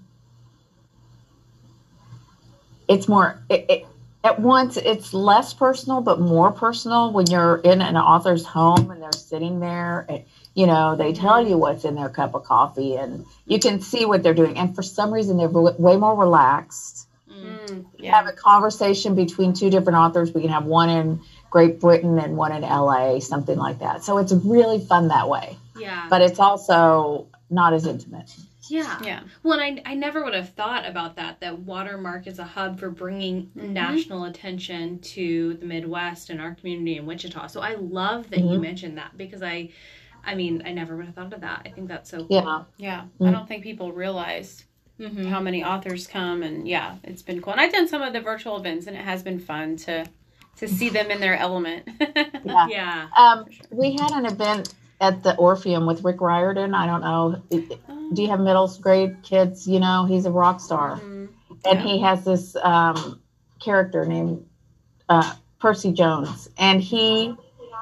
it's 2.88 3.08
more 3.08 3.42
it, 3.48 3.64
it, 3.70 3.86
at 4.26 4.40
once 4.40 4.76
it's 4.76 5.14
less 5.14 5.54
personal 5.54 6.00
but 6.00 6.20
more 6.20 6.50
personal 6.50 7.12
when 7.12 7.26
you're 7.26 7.58
in 7.58 7.80
an 7.80 7.96
author's 7.96 8.44
home 8.44 8.90
and 8.90 9.00
they're 9.00 9.12
sitting 9.12 9.60
there 9.60 10.04
and 10.08 10.24
you 10.54 10.66
know 10.66 10.96
they 10.96 11.12
tell 11.12 11.46
you 11.46 11.56
what's 11.56 11.84
in 11.84 11.94
their 11.94 12.08
cup 12.08 12.34
of 12.34 12.42
coffee 12.42 12.96
and 12.96 13.24
you 13.46 13.58
can 13.60 13.80
see 13.80 14.04
what 14.04 14.22
they're 14.22 14.34
doing. 14.34 14.58
And 14.58 14.74
for 14.74 14.82
some 14.82 15.12
reason 15.12 15.36
they're 15.36 15.48
way 15.48 15.96
more 15.96 16.16
relaxed. 16.16 17.06
Mm, 17.30 17.86
you 17.98 18.10
have 18.10 18.26
a 18.26 18.32
conversation 18.32 19.14
between 19.14 19.52
two 19.52 19.70
different 19.70 19.96
authors. 19.96 20.32
We 20.32 20.40
can 20.40 20.50
have 20.50 20.64
one 20.64 20.88
in 20.88 21.20
great 21.50 21.80
britain 21.80 22.18
and 22.18 22.36
one 22.36 22.52
in 22.52 22.62
la 22.62 23.18
something 23.20 23.56
like 23.56 23.78
that. 23.78 24.02
So 24.02 24.18
it's 24.18 24.32
really 24.32 24.80
fun 24.80 25.08
that 25.08 25.28
way. 25.28 25.56
Yeah. 25.78 26.06
but 26.08 26.22
it's 26.22 26.40
also 26.40 27.26
not 27.50 27.74
as 27.74 27.86
intimate 27.86 28.34
yeah. 28.70 28.98
Yeah. 29.02 29.20
Well, 29.42 29.58
and 29.60 29.80
I, 29.86 29.92
I 29.92 29.94
never 29.94 30.24
would 30.24 30.34
have 30.34 30.50
thought 30.50 30.86
about 30.86 31.16
that, 31.16 31.40
that 31.40 31.58
Watermark 31.60 32.26
is 32.26 32.38
a 32.38 32.44
hub 32.44 32.78
for 32.80 32.90
bringing 32.90 33.50
Mhm. 33.56 33.70
national 33.70 34.24
attention 34.24 34.98
to 35.00 35.54
the 35.54 35.66
Midwest 35.66 36.30
and 36.30 36.40
our 36.40 36.54
community 36.54 36.96
in 36.96 37.06
Wichita. 37.06 37.46
So 37.48 37.60
I 37.60 37.74
love 37.76 38.30
that 38.30 38.40
you 38.40 38.58
Mhm. 38.58 38.60
mentioned 38.62 38.98
that 38.98 39.16
because 39.16 39.42
I, 39.42 39.70
I 40.24 40.34
mean, 40.34 40.62
I 40.66 40.72
never 40.72 40.96
would 40.96 41.06
have 41.06 41.14
thought 41.14 41.32
of 41.32 41.40
that. 41.42 41.62
I 41.64 41.68
think 41.70 41.88
that's 41.88 42.10
so 42.10 42.18
cool. 42.18 42.28
yeah 42.30 42.62
Yeah. 42.78 43.04
Mm. 43.20 43.28
I 43.28 43.30
don't 43.32 43.46
think 43.48 43.62
people 43.62 43.92
realize 43.92 44.64
Mhm. 45.00 45.26
how 45.28 45.40
many 45.40 45.62
authors 45.62 46.06
come 46.06 46.42
and 46.42 46.66
yeah, 46.66 46.96
it's 47.04 47.22
been 47.22 47.40
cool. 47.42 47.52
And 47.52 47.60
I've 47.60 47.72
done 47.72 47.86
some 47.86 48.02
of 48.02 48.12
the 48.12 48.20
virtual 48.20 48.56
events 48.56 48.86
and 48.86 48.96
it 48.96 49.04
has 49.04 49.22
been 49.22 49.38
fun 49.38 49.76
to 49.78 50.06
to 50.56 50.66
see 50.66 50.88
them 50.88 51.10
in 51.10 51.20
their 51.20 51.36
element. 51.36 51.86
Yeah. 52.44 52.66
Yeah. 52.68 53.08
um, 53.16 53.44
we 53.70 53.92
had 53.92 54.10
an 54.12 54.24
event 54.24 54.72
at 55.02 55.22
the 55.22 55.36
orpheum 55.36 55.84
with 55.84 56.02
rick 56.04 56.22
riordan 56.22 56.74
i 56.74 56.86
don't 56.86 57.02
know 57.02 57.42
do 58.12 58.22
you 58.22 58.28
have 58.28 58.40
middle 58.40 58.68
grade 58.80 59.16
kids 59.22 59.66
you 59.66 59.80
know 59.80 60.04
he's 60.06 60.26
a 60.26 60.30
rock 60.30 60.60
star 60.60 60.96
Mhm. 61.00 61.28
and 61.64 61.78
Yeah. 61.78 61.84
he 61.86 61.98
has 62.00 62.24
this 62.24 62.56
um, 62.56 63.20
character 63.60 64.04
named 64.04 64.44
uh, 65.08 65.34
Percy 65.60 65.92
Jones, 65.92 66.48
and 66.58 66.80
he 66.80 67.34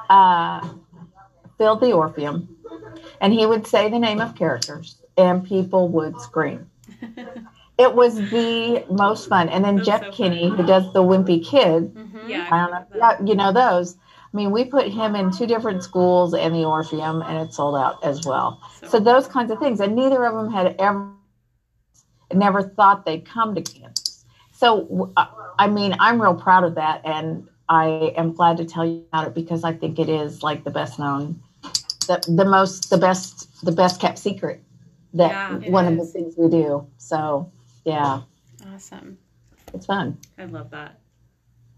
uh, 0.09 0.67
filled 1.57 1.81
the 1.81 1.91
Orpheum, 1.91 2.47
and 3.19 3.33
he 3.33 3.45
would 3.45 3.65
say 3.67 3.89
the 3.89 3.99
name 3.99 4.21
of 4.21 4.35
characters, 4.35 4.97
and 5.17 5.43
people 5.43 5.87
would 5.89 6.19
scream. 6.21 6.69
it 7.77 7.93
was 7.95 8.15
the 8.29 8.85
most 8.89 9.27
fun. 9.27 9.49
And 9.49 9.63
then 9.65 9.81
Jeff 9.81 10.01
so 10.05 10.11
Kinney, 10.11 10.49
fun. 10.49 10.57
who 10.57 10.65
does 10.65 10.93
the 10.93 11.03
Wimpy 11.03 11.43
Kid, 11.43 11.93
Mhm. 11.95 12.29
Yeah. 12.29 12.47
I 12.51 12.57
don't 12.59 12.71
know, 12.71 12.85
yeah, 12.95 13.17
you 13.25 13.35
know 13.35 13.51
those. 13.51 13.97
I 14.35 14.37
mean, 14.37 14.51
we 14.51 14.65
put 14.65 14.91
him 14.91 15.15
in 15.15 15.31
two 15.31 15.47
different 15.47 15.81
schools 15.81 16.33
and 16.33 16.53
the 16.53 16.65
Orpheum, 16.65 17.21
and 17.21 17.37
it 17.37 17.53
sold 17.53 17.77
out 17.77 18.03
as 18.03 18.25
well. 18.25 18.61
So 18.85 18.99
those 18.99 19.27
kinds 19.29 19.49
of 19.49 19.59
things, 19.59 19.79
and 19.79 19.95
neither 19.95 20.25
of 20.25 20.35
them 20.35 20.51
had 20.51 20.75
ever, 20.77 21.09
never 22.33 22.61
thought 22.61 23.05
they'd 23.05 23.25
come 23.25 23.55
to 23.55 23.61
Kansas. 23.61 24.25
So, 24.51 25.13
uh, 25.15 25.27
I 25.57 25.69
mean, 25.69 25.95
I'm 26.01 26.21
real 26.21 26.35
proud 26.35 26.65
of 26.65 26.75
that, 26.75 26.99
and 27.05 27.47
I 27.69 28.13
am 28.17 28.33
glad 28.33 28.57
to 28.57 28.65
tell 28.65 28.85
you 28.85 29.05
about 29.07 29.27
it 29.27 29.33
because 29.33 29.63
I 29.63 29.71
think 29.71 29.99
it 29.99 30.09
is 30.09 30.43
like 30.43 30.65
the 30.65 30.69
best 30.69 30.99
known, 30.99 31.41
the 32.07 32.21
the 32.27 32.43
most, 32.43 32.89
the 32.89 32.97
best, 32.97 33.63
the 33.63 33.71
best 33.71 34.01
kept 34.01 34.17
secret. 34.17 34.61
That 35.13 35.31
Yeah, 35.31 35.69
one 35.69 35.87
of 35.87 35.95
the 35.95 36.05
things 36.05 36.33
we 36.37 36.49
do. 36.49 36.85
So, 36.97 37.49
yeah, 37.85 38.23
Awesome. 38.73 39.17
it's 39.73 39.85
fun. 39.85 40.17
I 40.37 40.43
love 40.43 40.71
that. 40.71 40.99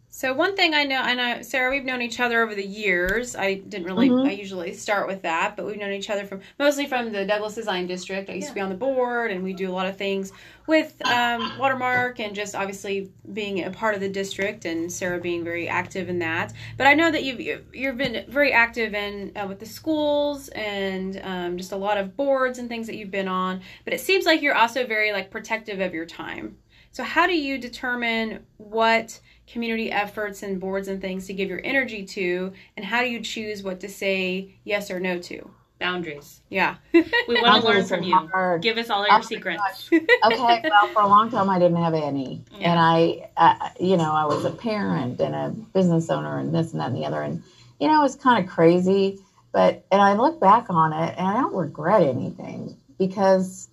So 0.10 0.34
one 0.34 0.56
thing 0.56 0.74
I 0.74 0.84
know, 0.84 1.00
I 1.00 1.14
know, 1.14 1.42
Sarah, 1.44 1.70
we've 1.70 1.84
known 1.86 2.02
each 2.02 2.20
other 2.20 2.42
over 2.42 2.56
the 2.56 2.66
years. 2.66 3.36
I 3.36 3.56
didn't 3.56 3.86
really, 3.86 4.10
Mhm. 4.10 4.28
I 4.28 4.32
usually 4.32 4.74
start 4.74 5.06
with 5.08 5.22
that, 5.22 5.56
but 5.56 5.66
we've 5.68 5.78
known 5.78 5.92
each 5.92 6.10
other 6.10 6.26
from 6.26 6.42
mostly 6.58 6.88
from 6.88 7.12
the 7.12 7.24
Douglas 7.24 7.54
Design 7.54 7.86
District. 7.86 8.28
I 8.30 8.34
used 8.34 8.48
to 8.48 8.54
be 8.56 8.60
on 8.62 8.70
the 8.70 8.76
board, 8.76 9.30
and 9.32 9.44
we 9.44 9.54
do 9.54 9.70
a 9.70 9.72
lot 9.74 9.86
of 9.86 9.96
things 9.98 10.32
with 10.66 10.96
um, 11.06 11.52
Watermark, 11.60 12.20
and 12.20 12.34
just 12.34 12.56
obviously 12.56 13.12
being 13.34 13.64
a 13.64 13.70
part 13.70 13.94
of 13.94 14.02
the 14.02 14.10
district, 14.10 14.66
and 14.66 14.92
Sarah 14.92 15.20
being 15.20 15.44
very 15.44 15.68
active 15.68 16.10
in 16.10 16.18
that. 16.20 16.52
But 16.78 16.88
I 16.88 16.96
know 16.96 17.12
that 17.12 17.24
you've 17.24 17.40
you've- 17.40 17.64
you've 17.78 17.98
been 17.98 18.26
very 18.28 18.52
active 18.54 18.96
in 18.96 19.34
uh, 19.36 19.46
with 19.48 19.60
the 19.60 19.66
schools 19.68 20.48
and 20.50 21.22
um, 21.24 21.58
just 21.58 21.74
a 21.74 21.78
lot 21.78 21.98
of 22.00 22.18
boards 22.18 22.58
and 22.58 22.68
things 22.70 22.88
that 22.88 22.96
you've 22.96 23.12
been 23.12 23.28
on. 23.28 23.62
But 23.86 23.94
it 23.94 24.00
seems 24.02 24.26
like 24.26 24.42
you're 24.42 24.56
also 24.56 24.88
very 24.88 25.12
like 25.12 25.30
protective 25.30 25.80
of 25.80 25.94
your 25.94 26.06
time. 26.08 26.58
So 26.98 27.04
how 27.04 27.28
do 27.28 27.38
you 27.38 27.60
determine 27.60 28.44
what 28.58 29.20
community 29.46 29.92
efforts 29.92 30.42
and 30.42 30.60
boards 30.60 30.88
and 30.88 31.00
things 31.00 31.28
to 31.28 31.34
give 31.36 31.48
your 31.48 31.62
energy 31.64 32.04
to 32.04 32.52
and 32.76 32.84
how 32.84 33.04
do 33.04 33.08
you 33.08 33.20
choose 33.22 33.62
what 33.62 33.80
to 33.82 33.88
say 33.88 34.56
yes 34.64 34.90
or 34.90 35.00
no 35.00 35.20
to 35.20 35.48
Boundaries. 35.80 36.42
yeah 36.50 36.78
We 36.92 37.40
want 37.40 37.62
to 37.62 37.68
learn 37.68 37.86
from 37.86 38.02
you. 38.02 38.16
hard. 38.16 38.64
Give 38.64 38.80
us 38.80 38.90
all 38.90 39.02
Oh 39.04 39.06
your 39.06 39.14
my 39.14 39.22
secrets. 39.22 39.92
okay 39.92 40.64
well 40.72 40.88
for 40.92 41.04
a 41.04 41.08
long 41.08 41.30
time 41.30 41.52
i 41.52 41.60
didn't 41.60 41.78
have 41.78 41.94
any 41.94 42.42
Yeah. 42.60 42.72
and 42.72 42.80
I, 42.80 43.30
I 43.38 43.74
you 43.80 43.96
know 43.96 44.12
i 44.12 44.26
was 44.26 44.44
a 44.46 44.50
parent 44.52 45.22
and 45.22 45.36
a 45.36 45.50
business 45.76 46.10
owner 46.10 46.40
and 46.40 46.52
this 46.52 46.72
and 46.72 46.82
that 46.82 46.88
and 46.88 46.96
the 46.98 47.06
other 47.06 47.22
and 47.22 47.44
you 47.80 47.88
know 47.90 48.00
it 48.00 48.02
was 48.02 48.16
kind 48.16 48.44
of 48.44 48.50
crazy 48.52 49.20
but 49.52 49.86
and 49.92 50.02
i 50.02 50.14
look 50.14 50.40
back 50.40 50.66
on 50.72 50.94
it 50.94 51.14
and 51.16 51.28
i 51.28 51.34
don't 51.36 51.54
regret 51.54 52.02
anything 52.02 52.76
because 52.98 53.67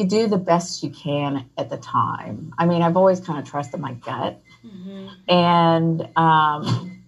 you 0.00 0.06
do 0.06 0.26
the 0.26 0.38
best 0.38 0.82
you 0.82 0.90
can 0.90 1.44
at 1.58 1.68
the 1.68 1.76
time. 1.76 2.52
I 2.58 2.64
mean 2.66 2.82
i've 2.82 2.96
always 2.96 3.20
kind 3.20 3.38
of 3.38 3.44
trusted 3.44 3.80
my 3.80 3.92
gut. 3.92 4.40
Mhm. 4.64 5.10
and 5.28 6.18
um, 6.18 7.02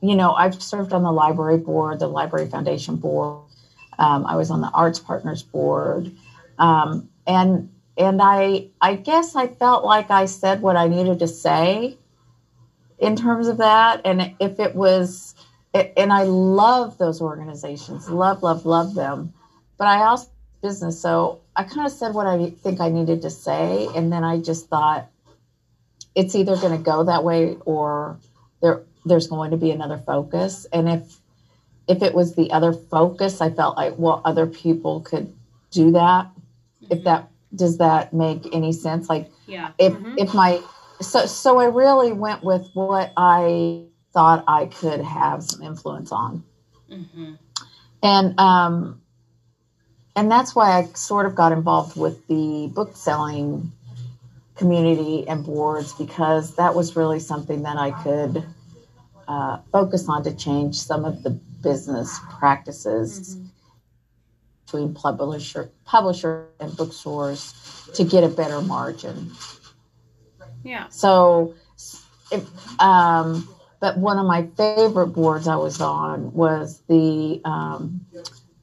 you 0.00 0.14
know 0.14 0.32
i've 0.34 0.60
served 0.62 0.92
on 0.92 1.02
the 1.02 1.10
library 1.12 1.58
board 1.58 1.98
the 2.00 2.08
library 2.08 2.48
foundation 2.48 2.96
board. 2.96 3.38
Um, 3.98 4.26
i 4.26 4.36
was 4.36 4.50
on 4.50 4.60
the 4.60 4.70
arts 4.70 4.98
partners 4.98 5.42
board. 5.42 6.12
Um, 6.58 7.08
and 7.26 7.70
and 7.96 8.20
i 8.22 8.68
i 8.80 8.94
guess 8.94 9.36
i 9.36 9.46
felt 9.46 9.84
like 9.84 10.10
i 10.10 10.24
said 10.26 10.60
what 10.60 10.76
i 10.76 10.86
needed 10.88 11.18
to 11.20 11.28
say 11.28 11.96
in 12.98 13.14
terms 13.14 13.46
of 13.46 13.58
that. 13.58 14.00
And 14.04 14.34
if 14.40 14.58
it 14.58 14.74
was 14.74 15.34
and 15.74 16.12
i 16.12 16.22
love 16.24 16.98
those 16.98 17.20
organizations 17.20 18.08
love 18.08 18.42
love 18.42 18.66
love 18.66 18.94
them. 18.94 19.32
But 19.78 19.86
i 19.86 20.02
also 20.04 20.28
business 20.62 21.00
so 21.00 21.40
i 21.58 21.62
kind 21.64 21.86
of 21.86 21.92
said 21.92 22.14
what 22.14 22.26
i 22.26 22.50
think 22.62 22.80
i 22.80 22.88
needed 22.88 23.20
to 23.20 23.30
say 23.30 23.88
and 23.94 24.10
then 24.12 24.24
i 24.24 24.38
just 24.38 24.68
thought 24.68 25.10
it's 26.18 26.34
either 26.34 26.56
going 26.56 26.76
to 26.76 26.82
go 26.82 27.04
that 27.04 27.22
way 27.22 27.56
or 27.64 28.18
there 28.60 28.82
there's 29.04 29.28
going 29.28 29.52
to 29.52 29.56
be 29.56 29.70
another 29.70 29.98
focus. 29.98 30.66
And 30.72 30.88
if 30.88 31.20
if 31.86 32.02
it 32.02 32.12
was 32.12 32.34
the 32.34 32.50
other 32.50 32.72
focus 32.72 33.40
i 33.40 33.50
felt 33.50 33.76
like 33.76 33.94
well 33.96 34.20
other 34.24 34.46
people 34.46 35.00
could 35.00 35.32
do 35.70 35.92
that. 35.92 36.28
If 36.90 37.04
that 37.04 37.28
does 37.54 37.78
that 37.78 38.12
make 38.12 38.52
any 38.52 38.72
sense? 38.72 39.08
Like 39.08 39.30
Yeah. 39.46 39.70
if 39.78 39.94
Mhm. 39.94 40.14
if 40.18 40.34
my 40.34 40.60
so 41.00 41.26
so 41.26 41.58
i 41.58 41.66
really 41.66 42.12
went 42.12 42.42
with 42.42 42.68
what 42.74 43.12
i 43.16 43.84
thought 44.12 44.42
i 44.48 44.66
could 44.66 45.00
have 45.00 45.44
some 45.44 45.62
influence 45.62 46.10
on. 46.10 46.42
Hmm 46.90 47.34
and 48.02 48.38
um 48.38 49.00
and 50.18 50.30
that's 50.30 50.54
why 50.54 50.70
i 50.78 50.84
sort 50.94 51.26
of 51.26 51.34
got 51.34 51.52
involved 51.52 51.96
with 51.96 52.26
the 52.26 52.70
book 52.74 52.96
selling 52.96 53.72
community 54.56 55.26
and 55.28 55.44
boards 55.44 55.92
because 55.94 56.56
that 56.56 56.74
was 56.74 56.96
really 56.96 57.20
something 57.20 57.62
that 57.62 57.76
i 57.76 57.90
could 58.02 58.44
uh, 59.28 59.58
focus 59.70 60.08
on 60.08 60.24
to 60.24 60.34
change 60.34 60.74
some 60.74 61.04
of 61.04 61.22
the 61.22 61.30
business 61.62 62.18
practices 62.38 63.36
between 64.64 64.94
publisher 64.94 65.70
publisher 65.84 66.48
and 66.60 66.76
bookstores 66.76 67.54
to 67.94 68.04
get 68.04 68.22
a 68.22 68.28
better 68.28 68.60
margin. 68.60 69.30
Yeah. 70.62 70.88
So, 70.88 71.54
if, 72.30 72.44
um, 72.80 73.48
but 73.80 73.96
one 73.96 74.18
of 74.18 74.26
my 74.26 74.46
favorite 74.56 75.08
boards 75.08 75.48
I 75.48 75.56
was 75.56 75.80
on 75.80 76.32
was 76.32 76.82
the 76.88 77.40
um, 77.44 78.04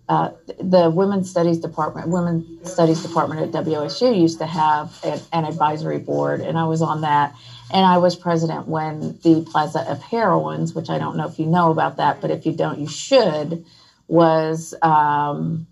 uh, 0.07 0.31
the 0.59 0.89
Women's 0.89 1.29
Studies 1.29 1.59
Department. 1.59 2.09
Women's 2.09 2.71
Studies 2.71 3.01
Department 3.01 3.55
at 3.55 3.65
WSU 3.65 4.19
used 4.19 4.39
to 4.39 4.45
have 4.45 4.97
an, 5.03 5.19
an 5.33 5.45
advisory 5.45 5.97
board, 5.97 6.41
and 6.41 6.57
I 6.57 6.65
was 6.65 6.81
on 6.81 7.01
that. 7.01 7.33
And 7.73 7.83
I 7.83 7.97
was 7.97 8.15
president 8.15 8.67
when 8.67 9.17
the 9.23 9.45
Plaza 9.49 9.79
of 9.89 10.01
Heroines, 10.01 10.75
which 10.75 10.89
I 10.89 10.99
don't 10.99 11.17
know 11.17 11.27
if 11.27 11.39
you 11.39 11.47
know 11.47 11.71
about 11.71 11.97
that, 11.97 12.21
but 12.21 12.29
if 12.29 12.45
you 12.45 12.51
don't, 12.51 12.77
you 12.77 12.87
should, 12.87 13.65
was 14.07 14.75
um, 14.83 15.65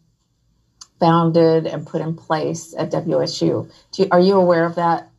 founded 1.00 1.68
and 1.68 1.86
put 1.86 2.02
in 2.02 2.16
place 2.16 2.74
at 2.76 2.92
WSU. 2.92 3.72
You, 3.98 4.08
are 4.10 4.20
you 4.20 4.38
aware 4.38 4.66
of 4.66 4.76
that? 4.76 5.10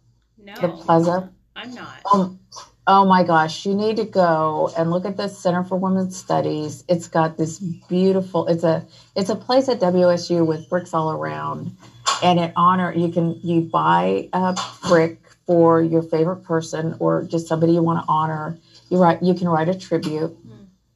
No. 0.42 0.54
The 0.54 0.68
Plaza? 0.68 1.30
I'm 1.54 1.72
not. 1.74 2.00
Oh, 2.06 2.36
oh 2.86 3.04
my 3.04 3.22
gosh, 3.22 3.64
you 3.64 3.74
need 3.74 3.96
to 3.96 4.04
go 4.04 4.72
and 4.76 4.90
look 4.90 5.04
at 5.04 5.16
the 5.16 5.28
Center 5.28 5.64
for 5.64 5.76
Women's 5.76 6.16
Studies. 6.16 6.84
It's 6.88 7.08
got 7.08 7.36
this 7.36 7.58
beautiful 7.58 8.46
it's 8.46 8.64
a 8.64 8.86
it's 9.16 9.30
a 9.30 9.36
place 9.36 9.68
at 9.68 9.80
WSU 9.80 10.46
with 10.46 10.68
bricks 10.68 10.92
all 10.92 11.12
around 11.12 11.76
and 12.22 12.38
it 12.38 12.52
honor 12.56 12.92
you 12.92 13.08
can 13.08 13.40
you 13.42 13.62
buy 13.62 14.28
a 14.32 14.56
brick 14.88 15.20
for 15.46 15.82
your 15.82 16.02
favorite 16.02 16.44
person 16.44 16.96
or 16.98 17.24
just 17.24 17.46
somebody 17.46 17.72
you 17.72 17.82
want 17.82 18.04
to 18.04 18.10
honor. 18.10 18.58
You 18.90 18.98
write 18.98 19.22
you 19.22 19.34
can 19.34 19.48
write 19.48 19.68
a 19.68 19.78
tribute 19.78 20.36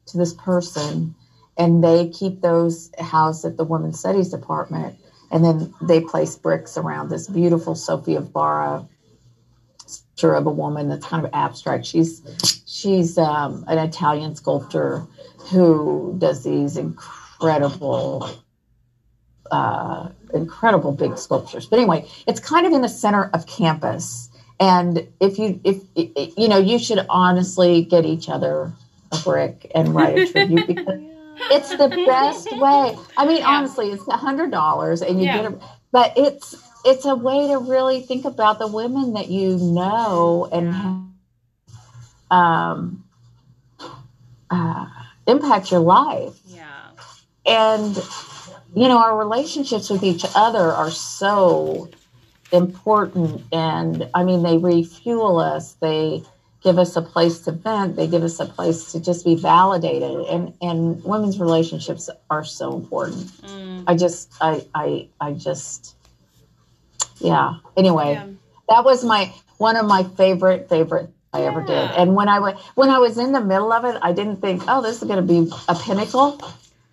to 0.07 0.17
this 0.17 0.33
person 0.33 1.15
and 1.57 1.83
they 1.83 2.09
keep 2.09 2.41
those 2.41 2.91
housed 2.99 3.45
at 3.45 3.57
the 3.57 3.63
Women's 3.63 3.99
Studies 3.99 4.29
Department 4.29 4.97
and 5.31 5.43
then 5.43 5.73
they 5.81 6.01
place 6.01 6.35
bricks 6.35 6.77
around 6.77 7.09
this 7.09 7.27
beautiful 7.27 7.75
Sophia 7.75 8.21
Barra 8.21 8.87
sculpture 10.19 10.35
of 10.35 10.45
a 10.47 10.51
woman 10.51 10.89
that's 10.89 11.05
kind 11.05 11.25
of 11.25 11.31
abstract. 11.33 11.85
She's 11.85 12.21
she's 12.65 13.17
um, 13.17 13.63
an 13.67 13.77
Italian 13.77 14.35
sculptor 14.35 15.05
who 15.51 16.15
does 16.19 16.43
these 16.43 16.77
incredible, 16.77 18.29
uh, 19.51 20.09
incredible 20.33 20.91
big 20.91 21.17
sculptures. 21.17 21.65
But 21.67 21.79
anyway, 21.79 22.05
it's 22.27 22.39
kind 22.39 22.65
of 22.65 22.73
in 22.73 22.81
the 22.81 22.89
center 22.89 23.29
of 23.33 23.45
campus. 23.47 24.29
And 24.59 25.07
if 25.21 25.39
you 25.39 25.59
if 25.63 25.77
you 26.37 26.47
know, 26.47 26.59
you 26.59 26.79
should 26.79 27.05
honestly 27.09 27.83
get 27.83 28.05
each 28.05 28.27
other 28.29 28.71
a 29.11 29.17
brick 29.23 29.71
and 29.73 29.95
write 29.95 30.17
a 30.17 30.31
tribute 30.31 30.67
because 30.67 30.99
it's 31.51 31.69
the 31.77 31.87
best 32.05 32.51
way. 32.59 32.97
I 33.17 33.25
mean, 33.25 33.37
Yeah. 33.37 33.47
honestly, 33.47 33.91
it's 33.91 34.05
a 34.07 34.17
hundred 34.17 34.51
dollars 34.51 35.01
and 35.01 35.19
you 35.19 35.25
Yeah. 35.27 35.43
get 35.43 35.53
a 35.53 35.59
but 35.91 36.13
it's 36.15 36.55
it's 36.85 37.05
a 37.05 37.15
way 37.15 37.47
to 37.47 37.57
really 37.57 38.01
think 38.01 38.25
about 38.25 38.59
the 38.59 38.67
women 38.67 39.13
that 39.13 39.29
you 39.29 39.57
know 39.57 40.47
and 40.51 41.13
um, 42.31 43.03
uh, 44.49 44.85
impact 45.27 45.71
your 45.71 45.81
life. 45.81 46.39
Yeah. 46.45 46.91
And 47.45 47.95
you 48.75 48.87
know, 48.87 48.99
our 48.99 49.17
relationships 49.17 49.89
with 49.89 50.03
each 50.03 50.25
other 50.35 50.71
are 50.71 50.91
so 50.91 51.89
important. 52.51 53.43
And 53.51 54.09
I 54.13 54.23
mean, 54.23 54.43
they 54.43 54.57
refuel 54.57 55.39
us. 55.39 55.73
They 55.73 56.23
give 56.61 56.77
us 56.77 56.95
a 56.95 57.01
place 57.01 57.39
to 57.39 57.51
vent. 57.51 57.95
They 57.95 58.07
give 58.07 58.23
us 58.23 58.39
a 58.39 58.45
place 58.45 58.91
to 58.91 58.99
just 58.99 59.25
be 59.25 59.35
validated. 59.35 60.11
And 60.27 60.53
and 60.61 61.03
women's 61.03 61.39
relationships 61.39 62.09
are 62.29 62.43
so 62.43 62.75
important. 62.75 63.27
Mm. 63.41 63.83
I 63.87 63.95
just, 63.95 64.31
I, 64.39 64.65
I, 64.75 65.07
I 65.19 65.31
just, 65.33 65.95
yeah. 67.19 67.55
Anyway, 67.77 68.13
yeah 68.13 68.27
that 68.69 68.85
was 68.85 69.03
my 69.03 69.33
one 69.57 69.75
of 69.75 69.85
my 69.85 70.03
favorite 70.03 70.69
favorite 70.69 71.09
I 71.33 71.41
ever 71.41 71.61
did. 71.61 71.91
And 71.91 72.15
when 72.15 72.29
I 72.29 72.39
was 72.39 72.59
when 72.75 72.89
I 72.89 72.99
was 72.99 73.17
in 73.17 73.33
the 73.33 73.41
middle 73.41 73.73
of 73.73 73.83
it, 73.85 73.99
I 74.01 74.13
didn't 74.13 74.37
think, 74.37 74.63
oh, 74.67 74.81
this 74.81 75.01
is 75.01 75.07
going 75.07 75.25
to 75.25 75.45
be 75.45 75.51
a 75.67 75.75
pinnacle, 75.75 76.39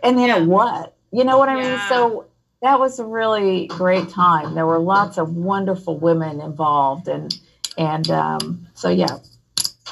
and 0.03 0.19
then 0.19 0.31
it 0.31 0.47
was. 0.47 0.89
You 1.13 1.25
know 1.25 1.39
what 1.39 1.49
I 1.49 1.55
mean? 1.55 1.81
So 1.89 2.27
that 2.63 2.81
was 2.81 2.99
a 2.99 3.05
really 3.05 3.69
great 3.69 4.09
time. 4.09 4.55
There 4.55 4.67
were 4.67 4.81
lots 4.81 5.19
of 5.19 5.37
wonderful 5.37 5.97
women 5.99 6.41
involved, 6.41 7.09
and 7.09 7.35
and 7.79 8.11
um, 8.11 8.67
so 8.75 8.91
yeah, 8.91 9.19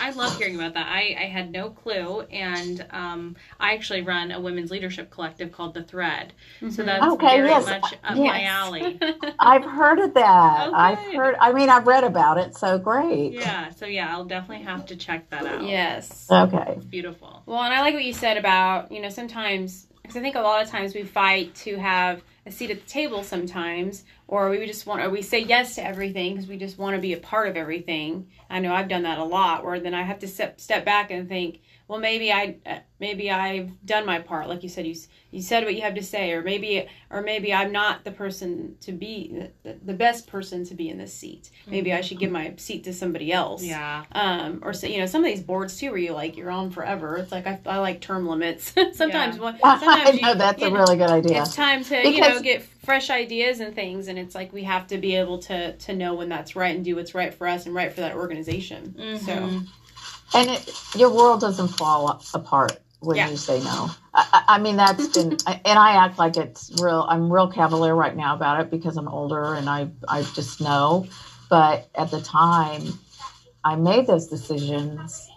I 0.01 0.11
love 0.11 0.37
hearing 0.37 0.57
about 0.57 0.75
that. 0.75 0.87
I, 0.89 1.17
I 1.19 1.25
had 1.27 1.51
no 1.53 1.71
clue, 1.71 2.23
and 2.23 2.85
um, 2.91 3.37
I 3.61 3.75
actually 3.75 4.03
run 4.03 4.33
a 4.33 4.41
women's 4.41 4.71
leadership 4.71 5.11
collective 5.11 5.53
called 5.53 5.75
The 5.75 5.83
Thread. 5.83 6.33
So 6.61 6.67
Mhm. 6.67 6.85
that's 6.87 7.05
Okay, 7.15 7.37
very 7.37 7.49
yes, 7.49 7.67
much 7.67 7.95
up 8.05 8.17
my 8.17 8.41
yes. 8.41 8.49
alley. 8.51 8.99
I've 9.39 9.65
heard 9.65 9.99
of 10.01 10.15
that. 10.15 10.69
Oh, 10.69 10.75
I've 10.75 10.99
heard. 11.15 11.37
I 11.41 11.53
mean, 11.53 11.71
I've 11.71 11.87
read 11.87 12.05
about 12.05 12.39
it. 12.39 12.57
So 12.57 12.79
great. 12.79 13.33
yeah, 13.33 13.71
so 13.71 13.87
yeah, 13.87 14.11
I'll 14.13 14.25
definitely 14.25 14.65
have 14.65 14.87
to 14.87 14.97
check 14.97 15.31
that 15.31 15.47
out. 15.47 15.63
yes. 15.63 16.27
Okay. 16.31 16.75
It's 16.77 16.85
beautiful. 16.85 17.43
Well, 17.47 17.63
and 17.63 17.73
I 17.73 17.81
like 17.81 17.95
what 17.95 18.05
you 18.05 18.13
said 18.13 18.37
about, 18.37 18.91
you 18.91 19.01
know, 19.01 19.09
sometimes, 19.11 19.87
because 20.05 20.19
I 20.19 20.21
think 20.21 20.37
a 20.37 20.41
lot 20.41 20.63
of 20.63 20.69
times 20.69 20.95
we 20.95 21.03
fight 21.03 21.55
to 21.57 21.79
have 21.79 22.23
a 22.45 22.53
seat 22.53 22.71
at 22.71 22.79
the 22.85 22.87
table 22.87 23.23
sometimes, 23.23 24.05
or 24.29 24.51
we 24.51 24.67
just 24.67 24.87
want, 24.87 25.01
or 25.01 25.09
we 25.09 25.23
say 25.23 25.41
yes 25.41 25.77
to 25.77 25.85
everything 25.85 26.35
because 26.35 26.47
we 26.47 26.59
just 26.59 26.79
want 26.79 26.95
to 26.95 27.01
be 27.01 27.15
a 27.15 27.19
part 27.19 27.49
of 27.49 27.57
everything. 27.57 28.29
I 28.51 28.61
know 28.61 28.75
I've 28.75 28.89
done 28.89 29.05
that 29.05 29.19
a 29.19 29.25
lot, 29.25 29.65
where 29.65 29.81
then 29.81 29.95
I 29.95 30.03
have 30.03 30.19
to 30.19 30.29
step 30.29 30.61
step 30.61 30.85
back 30.85 31.11
and 31.11 31.27
think, 31.27 31.61
well, 31.87 31.99
maybe 32.01 32.33
I, 32.33 32.57
uh, 32.65 32.79
maybe 32.99 33.31
I've 33.31 33.71
done 33.85 34.07
my 34.07 34.19
part, 34.19 34.49
like 34.49 34.63
you 34.63 34.69
said, 34.69 34.87
you 34.87 34.95
you 35.31 35.43
said 35.43 35.65
what 35.65 35.75
you 35.75 35.83
have 35.83 35.95
to 35.97 36.03
say, 36.03 36.33
or 36.33 36.43
maybe, 36.43 36.87
or 37.11 37.21
maybe 37.21 37.53
I'm 37.53 37.73
not 37.73 38.05
the 38.05 38.13
person 38.13 38.77
to 38.83 38.93
be 38.93 39.49
the, 39.65 39.77
the 39.85 39.93
best 39.93 40.27
person 40.29 40.65
to 40.67 40.75
be 40.75 40.89
in 40.89 40.97
this 40.97 41.13
seat. 41.13 41.51
Maybe 41.67 41.93
I 41.93 42.01
should 42.03 42.21
give 42.21 42.31
my 42.31 42.55
seat 42.57 42.85
to 42.85 42.93
somebody 42.93 43.33
else 43.33 43.63
Yeah. 43.63 44.05
um, 44.13 44.61
or 44.63 44.73
so, 44.73 44.87
you 44.87 44.99
know 44.99 45.07
some 45.07 45.25
of 45.25 45.29
these 45.31 45.43
boards 45.43 45.77
too 45.77 45.89
where 45.91 45.99
you 45.99 46.13
like 46.13 46.37
you're 46.37 46.51
on 46.51 46.71
forever 46.71 47.17
it's 47.17 47.33
like 47.33 47.47
i, 47.47 47.59
I 47.67 47.79
like 47.79 48.01
term 48.01 48.29
limits 48.29 48.73
sometimes 48.93 49.37
Yeah. 49.37 49.43
one 49.43 49.59
I 49.65 49.79
sometimes 49.81 50.21
know 50.21 50.29
you, 50.31 50.35
that's 50.37 50.61
you 50.63 50.69
a 50.69 50.71
know, 50.71 50.77
really 50.77 50.97
good 50.97 51.11
idea. 51.11 51.43
it's 51.43 51.57
time 51.57 51.83
to 51.85 52.09
you 52.09 52.21
know 52.21 52.41
get 52.41 52.63
fresh 52.63 53.11
ideas 53.11 53.61
and 53.61 53.75
things 53.75 54.09
and 54.09 54.19
it's 54.19 54.35
like 54.35 54.53
we 54.53 54.63
have 54.65 54.87
to 54.89 54.99
be 54.99 55.17
able 55.17 55.39
to 55.41 55.77
to 55.77 55.93
know 55.95 56.15
when 56.15 56.29
that's 56.29 56.55
right 56.55 56.75
and 56.77 56.85
do 56.85 56.97
what's 56.97 57.15
right 57.15 57.35
for 57.35 57.47
us 57.49 57.67
and 57.67 57.75
right 57.75 57.93
for 57.93 58.01
that 58.03 58.15
organization 58.15 58.95
so 59.19 59.33
Mhm. 59.33 59.67
And 60.33 60.51
it, 60.51 60.73
your 60.97 61.11
world 61.11 61.41
doesn't 61.41 61.69
fall 61.69 62.23
apart 62.35 62.81
when 63.01 63.17
Yeah. 63.17 63.31
you 63.31 63.37
say 63.37 63.61
no. 63.61 63.91
I, 64.15 64.45
I 64.49 64.59
mean, 64.59 64.77
that's 64.77 65.09
been, 65.09 65.37
I- 65.47 65.61
and 65.65 65.79
I 65.79 65.93
act 66.05 66.19
like 66.19 66.37
it's 66.37 66.71
real. 66.81 67.05
I'm 67.09 67.33
real 67.33 67.49
cavalier 67.49 67.95
right 67.95 68.17
now 68.17 68.35
about 68.35 68.61
it 68.61 68.71
because 68.71 68.97
I'm 68.97 69.09
older 69.09 69.55
and 69.55 69.69
I, 69.69 69.89
I 70.09 70.23
just 70.23 70.61
know. 70.61 71.07
But 71.51 71.89
at 71.95 72.11
the 72.11 72.21
time 72.21 72.99
I 73.65 73.77
made 73.77 74.07
those 74.07 74.29
decisions, 74.29 75.31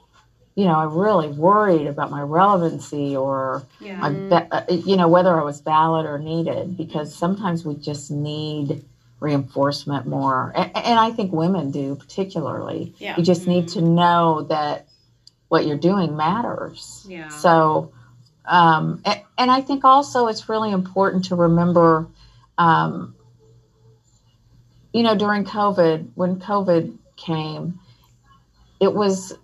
you 0.56 0.66
know, 0.66 0.76
I 0.76 0.86
really 0.86 1.30
worried 1.30 1.88
about 1.88 2.12
my 2.12 2.22
relevancy 2.22 3.16
or 3.16 3.64
Yeah. 3.80 3.98
my, 4.00 4.48
uh, 4.52 4.62
you 4.70 4.98
know, 4.98 5.08
whether 5.08 5.40
I 5.40 5.44
was 5.44 5.62
valid 5.62 6.06
or 6.06 6.20
needed 6.20 6.78
because 6.78 7.14
sometimes 7.16 7.66
we 7.66 7.76
just 7.76 8.12
need 8.12 8.84
reinforcement 9.20 10.06
more. 10.06 10.52
And, 10.56 10.76
and 10.76 11.00
I 11.00 11.12
think 11.12 11.32
women 11.32 11.72
do 11.72 11.96
particularly. 11.96 12.94
yeah 13.00 13.16
You 13.18 13.24
just 13.24 13.48
need 13.48 13.70
to 13.70 13.82
know 13.82 14.44
that 14.44 14.88
what 15.48 15.66
you're 15.66 15.78
doing 15.78 16.16
matters. 16.16 17.06
Yeah. 17.08 17.30
So, 17.30 17.94
um, 18.46 19.02
and, 19.06 19.22
and 19.38 19.52
I 19.52 19.62
think 19.62 19.84
also 19.84 20.28
it's 20.28 20.50
really 20.50 20.72
important 20.72 21.26
to 21.26 21.36
remember, 21.36 22.08
um, 22.58 23.16
you 24.94 25.04
know, 25.04 25.16
during 25.16 25.46
COVID, 25.46 26.10
when 26.16 26.40
COVID 26.40 26.98
came, 27.16 27.80
it 28.80 28.94
was, 28.94 29.38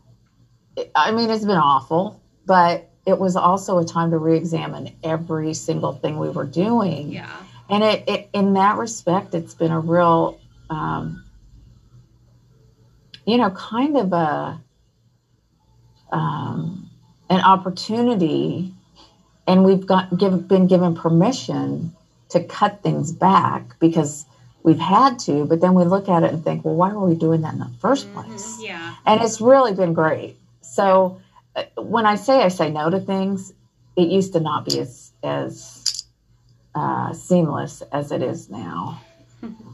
I 0.96 1.12
mean, 1.12 1.30
it's 1.30 1.46
been 1.46 1.58
awful, 1.58 2.22
but 2.46 2.90
it 3.06 3.18
was 3.18 3.36
also 3.36 3.80
a 3.80 3.86
time 3.86 4.12
to 4.12 4.18
re-examine 4.18 4.96
every 5.04 5.54
single 5.54 5.94
thing 5.94 6.18
we 6.18 6.30
were 6.30 6.46
doing 6.46 7.12
Yeah. 7.12 7.30
And 7.70 7.84
it, 7.84 8.04
it 8.08 8.30
in 8.34 8.54
that 8.54 8.78
respect 8.78 9.34
it's 9.34 9.54
been 9.54 9.72
a 9.72 9.80
real 9.80 10.40
um, 10.70 11.24
you 13.26 13.38
know 13.38 13.50
kind 13.52 13.98
of 13.98 14.14
a 14.14 14.62
um, 16.12 16.90
an 17.30 17.42
opportunity 17.42 18.74
and 19.48 19.64
we've 19.66 19.86
got 19.86 20.18
give, 20.18 20.48
been 20.48 20.68
given 20.68 20.96
permission 20.96 21.96
to 22.30 22.44
cut 22.44 22.82
things 22.84 23.12
back 23.12 23.78
because 23.80 24.26
we've 24.64 24.80
had 24.80 25.20
to 25.20 25.46
but 25.46 25.60
then 25.62 25.74
we 25.74 25.84
look 25.84 26.08
at 26.10 26.24
it 26.24 26.32
and 26.34 26.44
think 26.44 26.64
well 26.64 26.76
why 26.76 26.92
were 26.94 27.08
we 27.08 27.16
doing 27.16 27.42
that 27.42 27.54
in 27.54 27.60
the 27.60 27.72
1st 27.82 28.14
place 28.14 28.58
Yeah. 28.62 28.96
and 29.06 29.22
it's 29.22 29.42
really 29.42 29.74
been 29.74 29.94
great. 29.94 30.38
So 30.62 31.20
uh, 31.56 31.64
when 31.78 32.06
I 32.06 32.16
say 32.16 32.42
I 32.42 32.48
say 32.48 32.70
no 32.72 32.90
to 32.90 33.00
things, 33.00 33.54
it 33.96 34.08
used 34.10 34.34
to 34.34 34.40
not 34.40 34.66
be 34.66 34.80
as 34.80 35.12
as 35.22 35.83
uh, 36.76 37.14
seamless 37.14 37.82
as 37.92 38.12
it 38.12 38.22
is 38.22 38.50
now. 38.50 39.02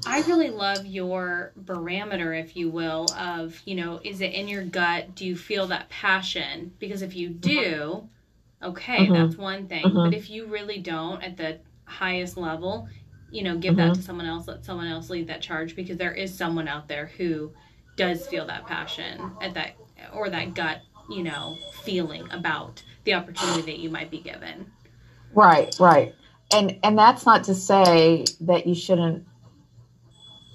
I 0.06 0.22
really 0.22 0.50
love 0.50 0.86
your 0.86 1.52
barometer, 1.56 2.34
if 2.34 2.56
you 2.56 2.70
will, 2.70 3.06
of, 3.18 3.62
you 3.66 3.76
know, 3.76 4.00
is 4.04 4.22
it 4.22 4.34
in 4.34 4.48
your 4.48 4.64
gut? 4.64 5.16
Do 5.16 5.26
you 5.26 5.36
feel 5.36 5.68
that 5.68 5.90
passion? 5.90 6.74
Because 6.80 7.02
if 7.02 7.16
you 7.16 7.30
do, 7.30 8.08
okay, 8.64 9.08
Mhm. 9.08 9.14
that's 9.14 9.38
one 9.38 9.68
thing. 9.68 9.86
Mhm. 9.86 10.06
But 10.06 10.14
if 10.14 10.30
you 10.30 10.46
really 10.48 10.80
don't 10.80 11.22
at 11.24 11.38
the 11.38 11.60
highest 11.86 12.38
level, 12.38 12.88
you 13.32 13.44
know, 13.44 13.58
give 13.58 13.76
that 13.76 13.92
Mhm. 13.92 13.96
to 13.96 14.02
someone 14.02 14.26
else, 14.26 14.48
let 14.48 14.66
someone 14.66 14.88
else 14.88 15.10
lead 15.10 15.28
that 15.28 15.42
charge 15.42 15.76
because 15.76 15.98
there 15.98 16.14
is 16.14 16.36
someone 16.36 16.68
out 16.68 16.88
there 16.88 17.08
who 17.18 17.52
does 17.96 18.26
feel 18.26 18.48
that 18.48 18.66
passion 18.66 19.32
at 19.42 19.54
that 19.54 19.76
or 20.14 20.30
that 20.30 20.56
gut, 20.56 20.82
you 21.10 21.22
know, 21.24 21.58
feeling 21.84 22.28
about 22.32 22.82
the 23.04 23.14
opportunity 23.14 23.62
that 23.62 23.80
you 23.80 23.90
might 23.90 24.10
be 24.10 24.20
given. 24.20 24.72
Right, 25.34 25.76
right. 25.80 26.16
And 26.54 26.80
and 26.84 26.98
that's 26.98 27.26
not 27.26 27.44
to 27.46 27.56
say 27.56 28.26
that 28.42 28.66
you 28.66 28.74
shouldn't 28.76 29.26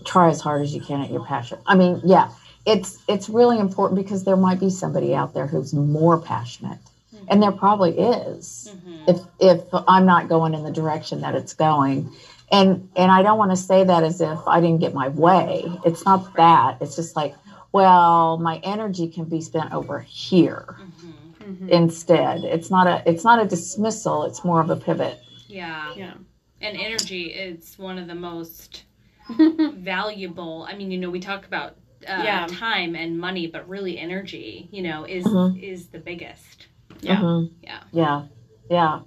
try 0.05 0.29
as 0.29 0.41
hard 0.41 0.63
as 0.63 0.75
you 0.75 0.81
can 0.81 1.01
at 1.01 1.11
your 1.11 1.25
passion. 1.25 1.59
I 1.67 1.75
mean, 1.77 2.01
yeah, 2.05 2.31
it's 2.67 2.99
it's 3.09 3.29
really 3.29 3.59
important 3.59 4.01
because 4.01 4.25
there 4.25 4.37
might 4.37 4.61
be 4.61 4.71
somebody 4.71 5.15
out 5.15 5.35
there 5.35 5.47
who's 5.47 5.73
more 5.73 6.19
passionate. 6.21 6.79
And 7.29 7.43
there 7.43 7.53
probably 7.53 7.97
is. 7.99 8.75
Mhm. 8.75 8.81
if 9.07 9.21
if 9.39 9.63
I'm 9.87 10.05
not 10.07 10.29
going 10.29 10.53
in 10.55 10.63
the 10.65 10.71
direction 10.71 11.21
that 11.21 11.35
it's 11.35 11.55
going. 11.55 12.11
And 12.51 12.89
and 12.97 13.11
I 13.13 13.23
don't 13.23 13.39
want 13.39 13.51
to 13.53 13.57
say 13.57 13.85
that 13.85 14.03
as 14.03 14.21
if 14.21 14.39
I 14.47 14.61
didn't 14.61 14.81
get 14.81 14.95
my 14.95 15.09
way. 15.09 15.65
It's 15.85 16.05
not 16.05 16.35
that. 16.37 16.79
It's 16.81 16.97
just 16.97 17.15
like, 17.17 17.35
well, 17.73 18.39
my 18.39 18.57
energy 18.65 19.09
can 19.09 19.25
be 19.25 19.41
spent 19.41 19.73
over 19.73 20.01
here 20.01 20.77
Mhm. 21.41 21.57
Mhm. 21.63 21.69
instead. 21.69 22.45
It's 22.45 22.71
not 22.71 22.87
a 22.87 23.03
it's 23.09 23.25
not 23.25 23.41
a 23.41 23.47
dismissal, 23.47 24.25
it's 24.25 24.45
more 24.45 24.61
of 24.61 24.71
a 24.71 24.77
pivot. 24.77 25.21
Yeah. 25.55 25.93
yeah 25.97 26.15
And 26.61 26.77
energy 26.77 27.27
is 27.27 27.79
one 27.79 27.99
of 27.99 28.07
the 28.07 28.15
most 28.15 28.85
valuable. 29.29 30.67
I 30.69 30.75
mean, 30.75 30.91
you 30.91 30.99
know, 30.99 31.11
we 31.11 31.21
talk 31.21 31.47
about 31.47 31.77
uh, 32.07 32.23
Yeah. 32.23 32.47
time 32.51 32.95
and 32.97 33.19
money, 33.19 33.47
but 33.47 33.67
really 33.69 33.99
energy, 33.99 34.69
you 34.71 34.83
know, 34.83 35.05
is 35.05 35.25
Mhm. 35.27 35.63
is 35.63 35.89
the 35.89 35.99
biggest. 35.99 36.67
yeah 37.01 37.21
Mhm. 37.21 37.51
Yeah. 37.63 37.83
Yeah. 37.93 38.23
Yeah. 38.69 39.01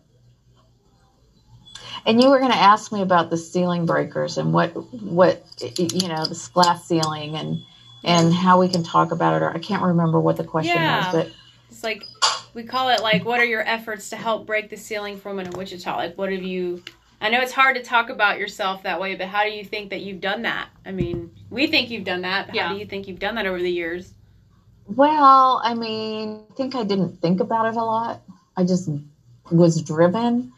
And 2.06 2.22
you 2.22 2.30
were 2.30 2.40
going 2.40 2.52
to 2.52 2.58
ask 2.58 2.92
me 2.92 3.02
about 3.02 3.30
the 3.30 3.38
ceiling 3.38 3.86
breakers 3.86 4.38
and 4.38 4.54
what 4.54 4.70
what 5.02 5.44
you 5.78 6.08
know, 6.08 6.26
this 6.26 6.48
glass 6.48 6.86
ceiling 6.86 7.36
and 7.36 7.64
and 8.04 8.34
how 8.34 8.60
we 8.60 8.70
can 8.70 8.84
talk 8.84 9.12
about 9.12 9.36
it 9.36 9.42
or 9.42 9.50
I 9.54 9.60
can't 9.60 9.84
remember 9.84 10.20
what 10.20 10.38
the 10.38 10.44
question 10.44 10.82
Yeah. 10.82 10.98
was, 10.98 11.12
but 11.12 11.32
it's 11.70 11.84
like 11.84 12.04
we 12.54 12.64
call 12.64 12.90
it 12.90 13.02
like 13.02 13.26
what 13.26 13.40
are 13.40 13.46
your 13.46 13.62
efforts 13.68 14.10
to 14.10 14.16
help 14.16 14.46
break 14.46 14.70
the 14.70 14.78
ceiling 14.78 15.18
for 15.18 15.30
women 15.30 15.48
in 15.48 15.54
wichita 15.54 15.96
like 15.96 16.18
what 16.18 16.32
have 16.32 16.44
you 16.44 16.82
i 17.22 17.30
know 17.30 17.40
it's 17.40 17.52
hard 17.52 17.76
to 17.76 17.84
talk 17.84 18.10
about 18.10 18.40
yourself 18.40 18.84
that 18.84 19.00
way 19.00 19.16
but 19.16 19.28
how 19.28 19.44
do 19.44 19.50
you 19.50 19.64
think 19.64 19.90
that 19.90 20.02
you've 20.02 20.22
done 20.22 20.42
that 20.44 20.70
i 20.86 20.92
mean 20.92 21.32
we 21.50 21.68
think 21.68 21.90
you've 21.90 22.04
done 22.06 22.22
that 22.22 22.54
Yeah. 22.54 22.68
how 22.68 22.74
do 22.74 22.80
you 22.80 22.86
think 22.86 23.08
you've 23.08 23.20
done 23.20 23.36
that 23.36 23.46
over 23.46 23.60
the 23.60 23.72
years 23.72 24.14
Well, 24.88 25.62
I 25.64 25.74
mean, 25.74 26.44
I 26.50 26.54
think 26.56 26.74
I 26.74 26.84
didn't 26.84 27.22
think 27.22 27.42
about 27.42 27.66
it 27.68 27.76
a 27.76 27.84
lot. 27.84 28.22
I 28.56 28.64
just 28.64 28.90
was 29.52 29.82
driven 29.82 30.54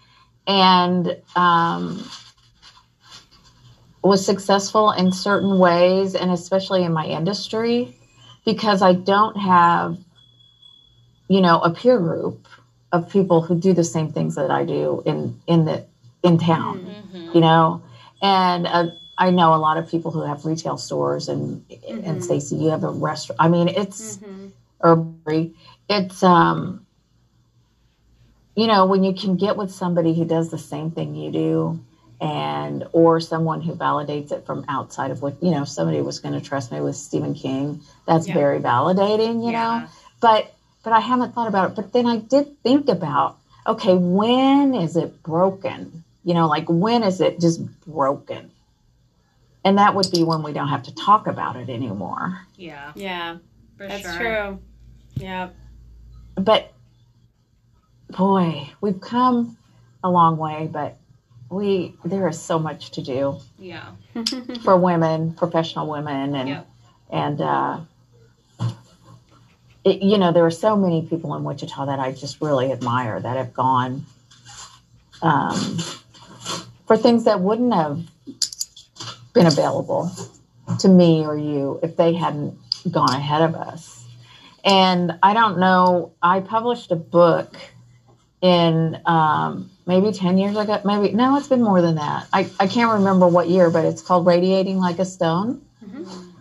and 0.46 1.18
um, 1.36 2.08
was 4.04 4.24
successful 4.24 4.92
in 4.92 5.12
certain 5.12 5.58
ways, 5.58 6.14
and 6.14 6.30
especially 6.32 6.84
in 6.84 6.94
my 6.94 7.06
industry, 7.08 7.96
because 8.46 8.84
I 8.84 8.94
don't 8.94 9.36
have, 9.38 9.98
you 11.30 11.42
know, 11.42 11.60
a 11.62 11.72
peer 11.72 12.00
group 12.00 12.48
of 12.92 13.10
people 13.10 13.42
who 13.42 13.56
do 13.60 13.74
the 13.74 13.84
same 13.86 14.12
things 14.12 14.36
that 14.36 14.52
I 14.52 14.66
do 14.66 15.04
in 15.06 15.40
in 15.48 15.66
the 15.66 15.86
in 16.24 16.38
town 16.40 16.82
Mm-hmm. 16.86 17.36
you 17.36 17.42
know 17.42 17.82
and 18.22 18.68
uh, 18.68 18.88
i 19.18 19.30
know 19.32 19.54
a 19.54 19.58
lot 19.58 19.78
of 19.78 19.90
people 19.90 20.12
who 20.12 20.22
have 20.24 20.46
retail 20.46 20.78
stores 20.78 21.30
and 21.30 21.64
Mhm. 21.70 22.08
and 22.08 22.24
stacy 22.24 22.56
you 22.58 22.70
have 22.70 22.84
a 22.84 22.90
restaurant 22.92 23.40
i 23.42 23.48
mean 23.48 23.70
it's 23.70 24.18
mm-hmm. 24.18 24.48
herbery 24.82 25.54
it's 25.90 26.24
um 26.24 26.86
you 28.56 28.68
know 28.68 28.86
when 28.86 29.04
you 29.04 29.14
can 29.14 29.36
get 29.38 29.56
with 29.58 29.72
somebody 29.72 30.14
who 30.14 30.26
does 30.26 30.50
the 30.50 30.58
same 30.58 30.92
thing 30.92 31.16
you 31.16 31.32
do 31.32 31.80
and 32.22 32.86
or 32.92 33.20
someone 33.20 33.62
who 33.62 33.74
validates 33.76 34.32
it 34.32 34.46
from 34.46 34.66
outside 34.68 35.12
of 35.12 35.22
what 35.22 35.42
you 35.42 35.52
know 35.52 35.64
if 35.64 35.70
somebody 35.70 36.02
was 36.02 36.20
going 36.20 36.34
to 36.34 36.42
trust 36.42 36.72
me 36.72 36.82
with 36.82 36.96
stephen 36.96 37.34
king 37.34 37.82
that's 38.08 38.28
Yeah. 38.28 38.34
very 38.34 38.60
validating 38.60 39.46
you 39.46 39.52
know 39.52 39.84
but 40.22 40.54
but 40.84 40.94
i 40.94 41.00
haven't 41.00 41.34
thought 41.34 41.48
about 41.48 41.72
it 41.72 41.76
but 41.76 41.92
then 41.94 42.06
i 42.06 42.18
did 42.18 42.62
think 42.64 42.90
about 42.90 43.38
okay 43.68 43.96
when 43.96 44.74
is 44.74 44.96
it 44.96 45.22
broken 45.24 46.04
You 46.24 46.34
know, 46.34 46.48
like 46.48 46.66
when 46.68 47.02
is 47.04 47.22
it 47.22 47.40
just 47.40 47.60
broken? 47.88 48.52
And 49.64 49.78
that 49.78 49.96
would 49.96 50.12
be 50.12 50.22
when 50.24 50.44
we 50.44 50.52
don't 50.54 50.68
have 50.68 50.84
to 50.84 50.94
talk 50.94 51.28
about 51.28 51.56
it 51.56 51.70
anymore. 51.70 52.46
Yeah, 52.56 52.92
Yeah, 52.96 53.38
for 53.78 53.88
that's 53.88 54.04
sure. 54.04 54.18
true. 54.18 54.60
Yeah. 55.16 55.50
But 56.36 56.72
boy, 58.10 58.70
we've 58.82 59.00
come 59.02 59.58
a 60.04 60.10
long 60.10 60.38
way, 60.38 60.70
but 60.72 60.98
we 61.50 61.96
there 62.06 62.28
is 62.28 62.40
so 62.40 62.60
much 62.60 62.92
to 62.92 63.02
do 63.02 63.40
Yeah. 63.58 63.92
for 64.64 64.76
women, 64.78 65.34
professional 65.34 65.88
women, 65.90 66.36
and 66.36 66.50
Yep. 66.50 66.68
and 67.12 67.42
uh, 67.42 67.80
you 69.94 70.18
know 70.18 70.32
there 70.32 70.46
are 70.46 70.52
so 70.52 70.76
many 70.76 71.06
people 71.06 71.36
in 71.36 71.44
Wichita 71.44 71.86
that 71.86 72.00
I 72.00 72.12
just 72.12 72.42
really 72.42 72.72
admire 72.72 73.20
that 73.20 73.38
have 73.38 73.54
gone 73.54 74.06
um, 75.22 75.78
for 76.88 76.98
things 76.98 77.26
that 77.26 77.40
wouldn't 77.40 77.74
have 77.74 78.02
been 79.34 79.48
available 79.48 80.12
to 80.80 80.88
me 80.88 81.26
or 81.26 81.38
you 81.38 81.80
if 81.84 81.96
they 81.98 82.14
hadn't 82.14 82.58
gone 82.90 83.14
ahead 83.14 83.42
of 83.42 83.56
us. 83.56 84.06
And 84.64 85.18
I 85.24 85.34
don't 85.34 85.60
know. 85.60 86.14
I 86.22 86.42
published 86.42 86.92
a 86.92 86.96
book 86.96 87.56
in 88.42 89.00
um, 89.06 89.70
maybe 89.86 90.12
10 90.12 90.38
years 90.38 90.56
ago. 90.56 90.82
Maybe, 90.86 91.14
no, 91.14 91.38
it's 91.38 91.48
been 91.48 91.64
more 91.64 91.82
than 91.82 91.96
that. 91.96 92.28
I, 92.34 92.50
I 92.60 92.68
can't 92.68 92.92
remember 92.92 93.28
what 93.28 93.50
year, 93.50 93.70
but 93.70 93.86
it's 93.86 94.02
called 94.02 94.26
Radiating 94.26 94.78
Like 94.78 95.00
a 95.00 95.06
Stone. 95.06 95.62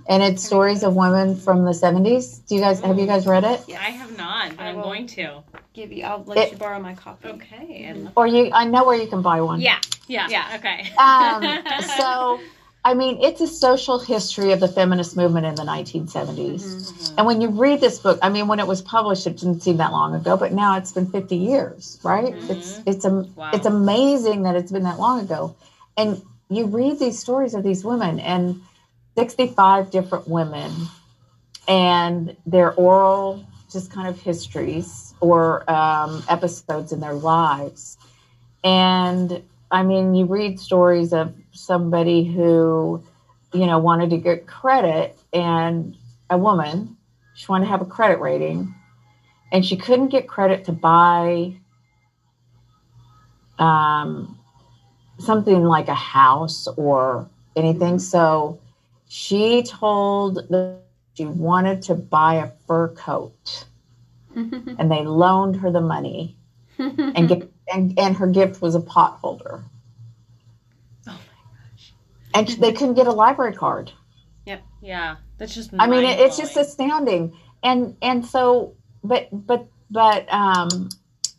And 0.09 0.23
it's 0.23 0.43
stories 0.43 0.83
of 0.83 0.97
women 0.97 1.37
from 1.37 1.65
the 1.65 1.73
70s. 1.73 2.41
Do 2.47 2.55
you 2.55 2.63
guys, 2.63 2.81
have 2.81 2.99
you 2.99 3.07
guys 3.07 3.27
read 3.27 3.45
it? 3.45 3.61
Yeah, 3.69 3.79
I 3.81 3.91
have 3.91 4.17
not, 4.17 4.57
but 4.57 4.63
I 4.65 4.69
I'm 4.71 4.77
going 4.81 5.07
to. 5.09 5.43
Give 5.75 5.93
you. 5.93 6.05
I'll 6.05 6.25
let 6.25 6.39
It- 6.39 6.53
you 6.53 6.59
borrow 6.59 6.81
my 6.81 6.95
copy. 6.95 7.29
Okay. 7.29 7.85
And 7.85 8.11
Or 8.17 8.27
you, 8.27 8.51
I 8.53 8.65
know 8.65 8.85
where 8.85 8.97
you 8.97 9.07
can 9.07 9.21
buy 9.21 9.43
one. 9.43 9.61
yeah, 9.61 9.79
yeah, 10.07 10.27
Yeah. 10.31 10.57
Okay. 10.57 10.91
Um, 10.97 11.83
so, 11.99 12.41
I 12.85 12.95
mean, 12.95 13.19
it's 13.21 13.43
a 13.43 13.47
social 13.47 13.99
history 13.99 14.53
of 14.53 14.61
the 14.61 14.69
feminist 14.69 15.15
movement 15.15 15.45
in 15.45 15.55
the 15.57 15.63
1970s. 15.63 16.63
Mm-hmm. 16.63 17.15
And 17.19 17.27
when 17.27 17.41
you 17.43 17.49
read 17.51 17.81
this 17.81 17.99
book, 17.99 18.19
I 18.23 18.31
mean, 18.31 18.49
when 18.49 18.61
it 18.61 18.67
was 18.67 18.81
published, 18.81 19.27
it 19.27 19.37
didn't 19.37 19.63
seem 19.63 19.77
that 19.77 19.93
long 19.93 20.15
ago, 20.15 20.39
but 20.39 20.53
now 20.53 20.79
it's 20.79 20.91
been 20.91 21.07
50 21.07 21.37
years, 21.37 21.99
right? 22.03 22.35
It's 22.49 22.81
it's 22.87 23.05
a, 23.05 23.11
Wow. 23.37 23.51
it's 23.53 23.67
amazing 23.67 24.45
that 24.45 24.57
it's 24.57 24.73
been 24.73 24.85
that 24.85 24.99
long 24.99 25.21
ago. 25.21 25.55
And 25.99 26.23
you 26.49 26.65
read 26.67 26.99
these 26.99 27.19
stories 27.19 27.53
of 27.53 27.63
these 27.63 27.85
women 27.85 28.19
and 28.21 28.63
65 29.19 29.91
different 29.91 30.29
women 30.29 30.71
and 31.67 32.37
their 32.47 32.73
oral 32.75 33.45
just 33.69 33.91
kind 33.91 34.07
of 34.07 34.17
histories 34.21 35.13
or 35.21 35.69
um, 35.69 36.23
episodes 36.29 36.93
in 36.93 37.01
their 37.01 37.15
lives. 37.15 37.99
And 38.63 39.43
I 39.73 39.83
mean, 39.83 40.15
you 40.15 40.25
read 40.25 40.61
stories 40.61 41.13
of 41.13 41.35
somebody 41.51 42.33
who, 42.33 43.03
you 43.53 43.67
know, 43.67 43.81
wanted 43.81 44.11
to 44.11 44.19
get 44.19 44.47
credit 44.47 45.19
and 45.33 45.97
a 46.31 46.39
woman, 46.39 46.97
she 47.35 47.47
wanted 47.49 47.65
to 47.65 47.71
have 47.73 47.83
a 47.83 47.87
credit 47.87 48.21
rating 48.21 48.73
and 49.51 49.67
she 49.67 49.77
couldn't 49.77 50.11
get 50.11 50.29
credit 50.29 50.65
to 50.67 50.73
buy 50.73 51.55
um, 53.59 54.39
something 55.19 55.65
like 55.65 55.89
a 55.89 55.95
house 55.95 56.69
or 56.77 57.29
anything. 57.57 57.99
So 57.99 58.61
she 59.09 59.63
told 59.63 60.37
that 60.51 60.83
she 61.15 61.27
wanted 61.27 61.83
to 61.83 61.95
buy 61.95 62.35
a 62.35 62.51
fur 62.67 62.89
coat 62.89 63.65
and 64.37 64.91
they 64.91 65.03
loaned 65.03 65.57
her 65.57 65.71
the 65.73 65.81
money 65.81 66.37
and 66.79 67.29
get 67.29 67.51
and, 67.73 67.99
and 67.99 68.17
her 68.17 68.27
gift 68.27 68.63
was 68.63 68.75
a 68.75 68.81
pot 68.81 69.19
holder. 69.21 69.65
Oh 71.07 71.13
my 71.13 71.17
gosh 71.73 71.93
And 72.35 72.49
they 72.63 72.73
couldn't 72.73 72.95
get 72.95 73.07
a 73.07 73.13
library 73.13 73.55
card. 73.55 73.93
yep 74.47 74.63
Yeah, 74.81 75.17
that's 75.39 75.55
just. 75.55 75.71
I 75.79 75.87
mean, 75.87 76.05
it, 76.05 76.21
it's 76.21 76.37
just 76.37 76.57
astounding. 76.57 77.37
And 77.63 77.97
and 78.01 78.25
so, 78.25 78.77
but 79.03 79.29
but 79.33 79.67
but 79.91 80.33
um, 80.33 80.89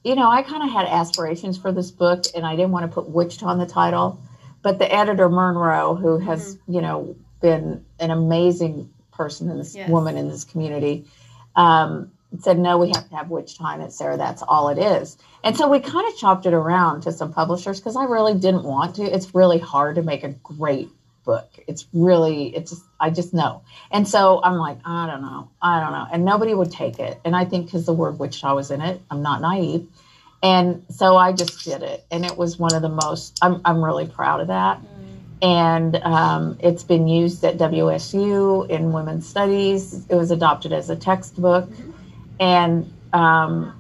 you 0.03 0.15
know, 0.15 0.29
I 0.29 0.41
kind 0.43 0.63
of 0.63 0.71
had 0.71 0.87
aspirations 0.87 1.57
for 1.57 1.71
this 1.71 1.91
book, 1.91 2.25
and 2.35 2.45
I 2.45 2.55
didn't 2.55 2.71
want 2.71 2.89
to 2.89 2.93
put 2.93 3.09
Wichita 3.09 3.45
on 3.45 3.59
the 3.59 3.65
title. 3.65 4.19
But 4.61 4.77
the 4.77 4.93
editor 4.93 5.29
Myrne 5.29 5.55
Roe, 5.55 5.95
who 5.95 6.19
has 6.19 6.57
you 6.67 6.81
know 6.81 7.15
been 7.41 7.85
an 7.99 8.11
amazing 8.11 8.89
person 9.11 9.49
in 9.49 9.57
this 9.57 9.75
Yes. 9.75 9.89
woman 9.89 10.17
in 10.17 10.29
this 10.29 10.43
community, 10.43 11.05
um, 11.55 12.11
said 12.39 12.59
no, 12.59 12.77
we 12.77 12.89
have 12.89 13.09
to 13.09 13.15
have 13.15 13.29
witch 13.29 13.57
time 13.57 13.81
it, 13.81 13.91
Sarah. 13.91 14.17
That's 14.17 14.41
all 14.41 14.69
it 14.69 14.77
is. 14.77 15.17
And 15.43 15.57
so 15.57 15.67
we 15.67 15.79
kind 15.79 16.07
of 16.07 16.15
chopped 16.17 16.45
it 16.45 16.53
around 16.53 17.01
to 17.01 17.11
some 17.11 17.33
publishers 17.33 17.79
because 17.79 17.95
I 17.95 18.03
really 18.03 18.35
didn't 18.35 18.63
want 18.63 18.95
to. 18.95 19.03
It's 19.03 19.33
really 19.33 19.57
hard 19.59 19.95
to 19.95 20.03
make 20.03 20.23
a 20.23 20.29
great 20.29 20.89
book. 21.25 21.49
It's 21.67 21.87
really, 21.93 22.55
it's 22.55 22.71
just, 22.71 22.83
I 22.99 23.09
just 23.09 23.33
know. 23.33 23.61
And 23.91 24.07
so 24.07 24.41
I'm 24.43 24.55
like, 24.55 24.77
I 24.85 25.07
don't 25.07 25.21
know, 25.21 25.49
I 25.61 25.79
don't 25.79 25.91
know. 25.91 26.07
And 26.11 26.23
nobody 26.23 26.53
would 26.53 26.71
take 26.71 26.99
it. 26.99 27.19
And 27.25 27.35
I 27.35 27.45
think 27.45 27.65
because 27.65 27.85
the 27.85 27.93
word 27.93 28.19
witch 28.19 28.31
Wichita 28.31 28.55
was 28.55 28.71
in 28.71 28.81
it, 28.81 29.01
I'm 29.09 29.21
not 29.21 29.41
naive. 29.41 29.87
And 30.41 30.85
so 30.89 31.17
I 31.17 31.33
just 31.33 31.65
did 31.65 31.83
it. 31.83 32.05
And 32.11 32.25
it 32.25 32.37
was 32.37 32.57
one 32.57 32.73
of 32.73 32.81
the 32.81 32.89
most, 32.89 33.37
I'm, 33.41 33.61
I'm 33.65 33.83
really 33.83 34.07
proud 34.07 34.39
of 34.39 34.47
that. 34.47 34.79
And 35.41 35.95
um, 35.97 36.57
it's 36.59 36.83
been 36.83 37.07
used 37.07 37.43
at 37.45 37.57
WSU 37.57 38.69
in 38.69 38.91
women's 38.91 39.27
studies. 39.27 40.05
It 40.09 40.15
was 40.15 40.31
adopted 40.31 40.73
as 40.73 40.89
a 40.89 40.95
textbook. 40.95 41.69
And 42.39 42.91
um, 43.13 43.73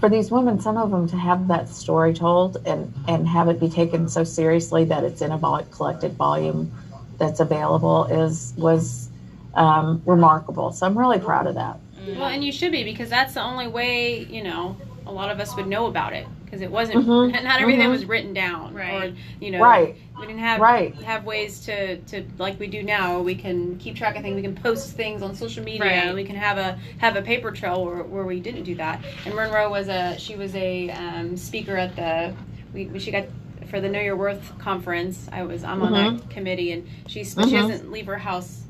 for 0.00 0.08
these 0.08 0.30
women, 0.30 0.60
some 0.60 0.76
of 0.76 0.90
them 0.90 1.08
to 1.08 1.16
have 1.16 1.48
that 1.48 1.68
story 1.68 2.14
told 2.14 2.58
and, 2.64 2.94
and 3.08 3.26
have 3.26 3.48
it 3.48 3.58
be 3.58 3.68
taken 3.68 4.08
so 4.08 4.22
seriously 4.22 4.84
that 4.84 5.02
it's 5.02 5.20
in 5.20 5.32
a 5.32 5.38
vol- 5.38 5.64
collected 5.64 6.12
volume 6.12 6.72
that's 7.18 7.40
available 7.40 8.04
is 8.04 8.54
was 8.56 9.08
um, 9.54 10.00
remarkable. 10.06 10.72
So 10.72 10.86
I'm 10.86 10.96
really 10.96 11.18
proud 11.18 11.48
of 11.48 11.56
that. 11.56 11.80
Well, 12.06 12.26
and 12.26 12.44
you 12.44 12.52
should 12.52 12.70
be 12.70 12.84
because 12.84 13.10
that's 13.10 13.34
the 13.34 13.42
only 13.42 13.66
way 13.66 14.20
you 14.24 14.42
know 14.42 14.76
a 15.04 15.12
lot 15.12 15.30
of 15.30 15.40
us 15.40 15.56
would 15.56 15.66
know 15.66 15.86
about 15.86 16.12
it 16.12 16.26
because 16.48 16.62
it 16.62 16.70
wasn't 16.70 17.06
Mhm. 17.06 17.32
not 17.44 17.60
everything 17.60 17.86
Mhm. 17.86 17.90
was 17.90 18.06
written 18.06 18.32
down 18.32 18.72
Right. 18.74 19.10
or 19.10 19.14
you 19.40 19.50
know 19.50 19.60
Right. 19.60 19.96
we 20.18 20.26
didn't 20.26 20.40
have 20.40 20.60
Right. 20.60 20.94
have 21.02 21.24
ways 21.24 21.60
to 21.66 21.98
to 21.98 22.24
like 22.38 22.58
we 22.58 22.66
do 22.66 22.82
now 22.82 23.20
we 23.20 23.34
can 23.34 23.76
keep 23.76 23.96
track 23.96 24.16
of 24.16 24.22
things 24.22 24.34
we 24.34 24.42
can 24.42 24.54
post 24.54 24.96
things 24.96 25.22
on 25.22 25.34
social 25.34 25.62
media 25.62 25.80
Right. 26.06 26.14
we 26.14 26.24
can 26.24 26.36
have 26.36 26.56
a 26.58 26.78
have 26.98 27.16
a 27.16 27.22
paper 27.22 27.50
trail 27.50 27.84
where, 27.84 28.02
where 28.02 28.24
we 28.24 28.40
didn't 28.40 28.62
do 28.64 28.74
that 28.76 29.00
and 29.26 29.34
Myrne 29.34 29.52
Roe 29.52 29.68
was 29.70 29.88
a 29.88 30.16
she 30.18 30.36
was 30.36 30.54
a 30.54 30.90
um, 30.90 31.36
speaker 31.36 31.76
at 31.76 31.94
the 31.96 32.32
we, 32.72 32.86
we 32.86 32.98
she 32.98 33.10
got 33.10 33.24
for 33.70 33.80
the 33.80 33.88
Know 33.88 34.00
Your 34.00 34.16
Worth 34.16 34.58
conference 34.58 35.28
I 35.30 35.42
was 35.42 35.62
I'm 35.64 35.82
on 35.82 35.92
that 35.92 36.30
committee 36.30 36.72
and 36.72 36.86
she's 37.06 37.34
but 37.34 37.48
she 37.48 37.56
Mhm. 37.56 37.68
doesn't 37.68 37.92
leave 37.92 38.06
her 38.06 38.16
house 38.18 38.62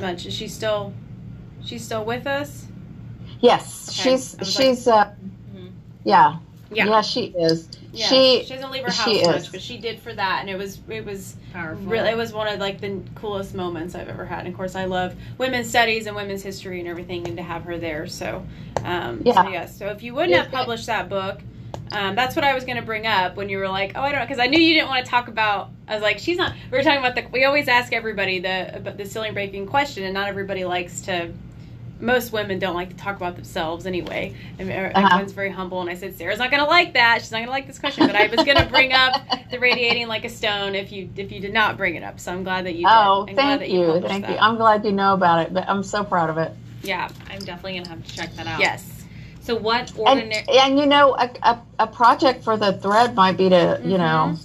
much 0.00 0.26
is 0.26 0.34
she 0.34 0.46
still 0.46 0.92
she's 1.64 1.84
still 1.84 2.04
with 2.04 2.26
us 2.26 2.66
Yes, 3.40 3.88
Okay. 3.90 4.10
she's 4.16 4.34
I 4.36 4.38
was 4.38 4.52
she's 4.54 4.88
uh, 4.88 5.10
Mhm. 5.54 5.70
yeah, 6.04 6.36
Yeah. 6.70 6.86
yeah 6.86 7.00
she 7.00 7.26
is. 7.26 7.68
Yeah, 7.92 8.06
she 8.06 8.44
she 8.44 8.54
doesn't 8.54 8.70
leave 8.70 8.84
her 8.84 8.92
house 8.92 9.22
much, 9.24 9.36
is. 9.42 9.48
but 9.48 9.62
she 9.62 9.78
did 9.78 10.00
for 10.00 10.12
that, 10.12 10.38
and 10.40 10.50
it 10.50 10.58
was 10.58 10.78
it 10.88 11.04
was 11.04 11.36
powerful. 11.52 11.84
really 11.86 12.10
it 12.10 12.16
was 12.16 12.32
one 12.32 12.46
of 12.48 12.58
like 12.60 12.80
the 12.80 13.00
coolest 13.14 13.54
moments 13.54 13.94
I've 13.94 14.08
ever 14.08 14.26
had. 14.26 14.40
And 14.40 14.48
of 14.48 14.54
course, 14.54 14.74
I 14.74 14.84
love 14.84 15.14
women's 15.38 15.68
studies 15.68 16.06
and 16.06 16.14
women's 16.16 16.42
history 16.42 16.80
and 16.80 16.88
everything, 16.88 17.26
and 17.26 17.36
to 17.36 17.42
have 17.42 17.62
her 17.64 17.78
there. 17.78 18.06
So, 18.06 18.44
um, 18.84 19.22
Yeah. 19.24 19.44
so 19.44 19.48
yes. 19.48 19.78
So 19.78 19.86
if 19.86 20.02
you 20.02 20.14
wouldn't 20.14 20.32
Yeah. 20.32 20.42
have 20.42 20.50
published 20.52 20.86
that 20.86 21.08
book, 21.08 21.40
um, 21.92 22.16
that's 22.16 22.34
what 22.36 22.44
I 22.44 22.52
was 22.54 22.64
going 22.64 22.76
to 22.76 22.82
bring 22.82 23.06
up 23.06 23.36
when 23.36 23.48
you 23.48 23.58
were 23.58 23.68
like, 23.68 23.92
oh, 23.94 24.00
I 24.02 24.10
don't 24.10 24.20
know, 24.20 24.26
because 24.26 24.40
I 24.40 24.46
knew 24.46 24.58
you 24.58 24.74
didn't 24.74 24.88
want 24.88 25.04
to 25.04 25.10
talk 25.10 25.28
about. 25.28 25.70
I 25.88 25.94
was 25.94 26.02
like, 26.02 26.18
she's 26.18 26.36
not. 26.36 26.52
We 26.70 26.76
were 26.78 26.82
talking 26.84 26.98
about 26.98 27.14
the. 27.14 27.26
We 27.32 27.44
always 27.44 27.68
ask 27.68 27.92
everybody 27.92 28.40
the 28.40 28.92
the 28.96 29.06
ceiling 29.06 29.32
breaking 29.34 29.66
question, 29.66 30.04
and 30.04 30.12
not 30.12 30.28
everybody 30.28 30.64
likes 30.64 31.00
to. 31.02 31.30
Most 31.98 32.30
women 32.32 32.58
don't 32.58 32.74
like 32.74 32.90
to 32.90 32.96
talk 32.96 33.16
about 33.16 33.36
themselves 33.36 33.86
anyway. 33.86 34.34
And 34.58 34.68
er, 34.70 34.92
Uh-huh. 34.94 35.06
everyone's 35.06 35.32
very 35.32 35.50
humble, 35.50 35.80
and 35.80 35.88
I 35.88 35.94
said 35.94 36.16
Sarah's 36.16 36.38
not 36.38 36.50
going 36.50 36.62
to 36.62 36.68
like 36.68 36.92
that. 36.92 37.22
She's 37.22 37.30
not 37.32 37.38
going 37.38 37.46
to 37.46 37.52
like 37.52 37.66
this 37.66 37.78
question. 37.78 38.06
But 38.06 38.16
I 38.16 38.26
was 38.26 38.44
going 38.44 38.58
to 38.58 38.66
bring 38.66 38.92
up 38.92 39.22
the 39.50 39.58
radiating 39.58 40.06
like 40.06 40.24
a 40.24 40.28
stone 40.28 40.74
if 40.74 40.92
you 40.92 41.08
if 41.16 41.32
you 41.32 41.40
did 41.40 41.52
not 41.54 41.76
bring 41.76 41.94
it 41.94 42.02
up. 42.02 42.20
So 42.20 42.32
I'm 42.32 42.44
glad 42.44 42.66
that 42.66 42.72
you 42.74 42.86
did. 42.86 42.92
Oh, 42.92 43.26
I'm 43.28 43.34
glad 43.34 43.36
thank 43.36 43.60
that 43.60 43.70
you, 43.70 43.86
published 43.86 44.06
thank 44.08 44.26
that. 44.26 44.32
you. 44.32 44.38
I'm 44.38 44.56
glad 44.56 44.84
you 44.84 44.92
know 44.92 45.14
about 45.14 45.46
it, 45.46 45.54
but 45.54 45.66
I'm 45.68 45.82
so 45.82 46.04
proud 46.04 46.28
of 46.30 46.36
it. 46.38 46.52
yeah. 46.82 47.08
I'm 47.30 47.38
definitely 47.40 47.78
gonna 47.78 47.88
have 47.88 48.04
to 48.06 48.12
check 48.14 48.34
that 48.36 48.46
out. 48.46 48.60
Yes. 48.60 49.04
So 49.40 49.54
what 49.56 49.92
ordinary? 49.96 50.44
and 50.48 50.78
you 50.78 50.86
know, 50.86 51.14
a, 51.14 51.30
a, 51.42 51.62
a 51.78 51.86
project 51.86 52.42
for 52.44 52.56
the 52.56 52.72
thread 52.74 53.14
might 53.14 53.36
be 53.36 53.48
to, 53.48 53.80
you 53.84 53.96
know, 53.96 54.36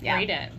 Yeah. 0.00 0.14
Read 0.16 0.30
it. 0.30 0.52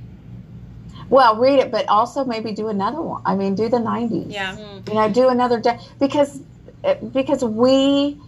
Well, 1.09 1.37
read 1.37 1.59
it, 1.59 1.71
but 1.71 1.87
also 1.87 2.25
maybe 2.25 2.51
do 2.51 2.67
another 2.67 3.01
one. 3.01 3.21
I 3.25 3.35
mean, 3.35 3.55
do 3.55 3.69
the 3.69 3.77
90s. 3.77 4.31
Yeah. 4.31 4.55
Mm. 4.55 4.87
You 4.87 4.93
know, 4.93 5.09
do 5.09 5.29
another 5.29 5.59
day 5.59 5.79
because 5.99 6.41
uh, 6.83 6.95
because 6.95 7.43
we 7.43 8.19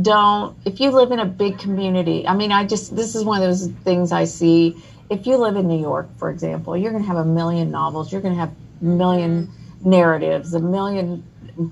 don't. 0.00 0.56
If 0.64 0.80
you 0.80 0.90
live 0.90 1.10
in 1.12 1.18
a 1.18 1.26
big 1.26 1.58
community, 1.58 2.26
I 2.26 2.34
mean, 2.34 2.52
I 2.52 2.64
just 2.64 2.94
this 2.94 3.14
is 3.14 3.24
one 3.24 3.42
of 3.42 3.48
those 3.48 3.68
things 3.84 4.12
I 4.12 4.24
see. 4.24 4.82
If 5.08 5.26
you 5.26 5.36
live 5.36 5.56
in 5.56 5.66
New 5.66 5.80
York, 5.80 6.08
for 6.18 6.30
example, 6.30 6.76
you're 6.76 6.92
going 6.92 7.02
to 7.02 7.08
have 7.08 7.16
a 7.16 7.24
million 7.24 7.70
novels. 7.70 8.12
You're 8.12 8.20
going 8.20 8.34
to 8.34 8.40
have 8.40 8.52
a 8.80 8.84
million 8.84 9.50
narratives, 9.84 10.54
a 10.54 10.60
million 10.60 11.24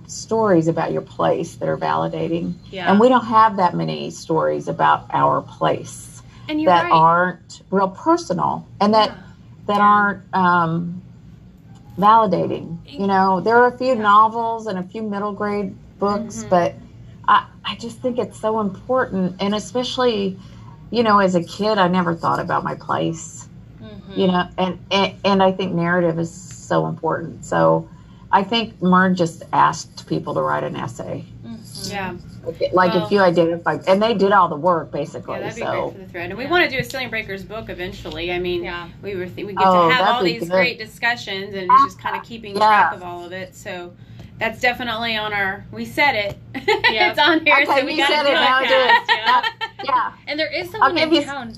stories 0.06 0.68
about 0.68 0.92
your 0.92 1.02
place 1.02 1.56
that 1.56 1.68
are 1.68 1.76
validating. 1.76 2.54
Yeah. 2.70 2.90
And 2.90 2.98
we 2.98 3.08
don't 3.08 3.24
have 3.24 3.56
that 3.58 3.74
many 3.74 4.10
stories 4.10 4.68
about 4.68 5.06
our 5.10 5.40
place. 5.40 6.22
And 6.48 6.60
you're 6.60 6.72
that 6.72 6.84
right. 6.84 6.92
aren't 6.92 7.62
real 7.70 7.88
personal 7.88 8.66
and 8.80 8.94
that 8.94 9.16
that 9.68 9.80
aren't 9.80 10.22
um, 10.34 11.02
validating. 11.98 12.78
You 12.98 13.06
know, 13.06 13.40
there 13.40 13.56
are 13.56 13.68
a 13.68 13.76
few 13.78 13.94
Yeah. 13.94 14.02
novels 14.02 14.66
and 14.66 14.78
a 14.78 14.82
few 14.82 15.02
middle 15.02 15.32
grade 15.32 15.76
books, 15.98 16.44
Mhm. 16.44 16.50
but 16.50 16.74
I, 17.28 17.44
I 17.64 17.76
just 17.76 17.98
think 17.98 18.18
it's 18.18 18.40
so 18.40 18.60
important. 18.60 19.36
And 19.40 19.54
especially, 19.54 20.38
you 20.90 21.02
know, 21.02 21.18
as 21.18 21.34
a 21.34 21.42
kid, 21.42 21.78
I 21.78 21.88
never 21.88 22.14
thought 22.14 22.40
about 22.40 22.64
my 22.64 22.74
place, 22.74 23.46
Mhm. 23.82 24.16
you 24.16 24.26
know, 24.28 24.44
and, 24.56 24.78
and, 24.90 25.14
and 25.24 25.42
I 25.42 25.52
think 25.52 25.74
narrative 25.74 26.18
is 26.18 26.32
so 26.34 26.86
important. 26.86 27.44
So 27.44 27.88
I 28.32 28.42
think 28.44 28.80
Myrne 28.82 29.14
just 29.14 29.42
asked 29.52 30.06
people 30.06 30.34
to 30.34 30.40
write 30.42 30.64
an 30.64 30.76
essay. 30.76 31.26
Mhm. 31.44 31.90
Yeah. 31.90 32.14
Like 32.72 32.94
Well- 32.94 33.04
if 33.06 33.10
you 33.12 33.20
identify, 33.20 33.78
and 33.86 34.02
they 34.02 34.14
did 34.14 34.32
all 34.32 34.48
the 34.48 34.56
work 34.56 34.90
basically. 34.90 35.34
Yeah, 35.36 35.40
that'd 35.50 35.56
be 35.56 35.60
so 35.62 35.70
great 35.70 35.92
for 35.92 35.98
the 35.98 36.06
thread. 36.12 36.30
And 36.30 36.38
we 36.38 36.44
Yeah. 36.44 36.50
want 36.50 36.64
to 36.64 36.70
do 36.70 36.78
a 36.78 36.84
Ceiling 36.84 37.10
Breakers 37.10 37.44
book 37.44 37.68
eventually. 37.68 38.32
I 38.32 38.38
mean, 38.38 38.64
Yeah. 38.64 38.88
we 39.02 39.14
were 39.16 39.26
th- 39.26 39.46
we 39.46 39.54
get 39.54 39.66
Oh, 39.66 39.88
to 39.88 39.94
have 39.94 40.16
all 40.16 40.22
these 40.24 40.42
good. 40.42 40.50
great 40.50 40.78
discussions, 40.78 41.54
and 41.54 41.70
it's 41.70 41.84
just 41.84 42.00
kind 42.00 42.16
of 42.16 42.22
keeping 42.22 42.52
Yeah. 42.56 42.66
track 42.66 42.94
of 42.94 43.02
all 43.02 43.24
of 43.24 43.32
it. 43.32 43.54
So 43.54 43.92
that's 44.38 44.60
definitely 44.60 45.16
on 45.16 45.32
our. 45.32 45.64
We 45.72 45.84
said 45.84 46.14
it. 46.14 46.38
Yeah. 46.90 47.10
it's 47.10 47.18
on 47.18 47.44
here, 47.44 47.54
Okay, 47.54 47.64
so 47.80 47.84
we 47.84 47.92
you 47.92 47.98
got 47.98 48.08
to 48.08 48.14
said 48.14 48.22
do 48.24 48.28
it, 48.30 48.34
now 48.34 48.58
do 48.60 48.64
it. 48.66 48.70
it. 48.70 49.02
Yeah. 49.08 49.42
yeah. 49.84 50.10
And 50.26 50.38
there 50.40 50.50
is 50.52 50.70
someone 50.70 50.94
give 50.94 51.08
in 51.08 51.14
you- 51.14 51.24
town 51.24 51.52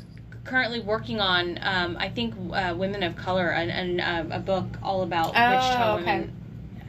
currently 0.45 0.81
working 0.81 1.21
on, 1.21 1.59
um, 1.63 1.97
I 2.01 2.09
think, 2.09 2.35
uh, 2.53 2.75
women 2.77 3.03
of 3.05 3.15
color, 3.15 3.51
and, 3.51 3.71
and 3.71 4.01
um, 4.01 4.33
a 4.33 4.41
book 4.41 4.67
all 4.83 5.03
about 5.03 5.27
Wichita 5.29 5.93
Oh, 5.93 5.95
okay. 6.01 6.05
women. 6.05 6.33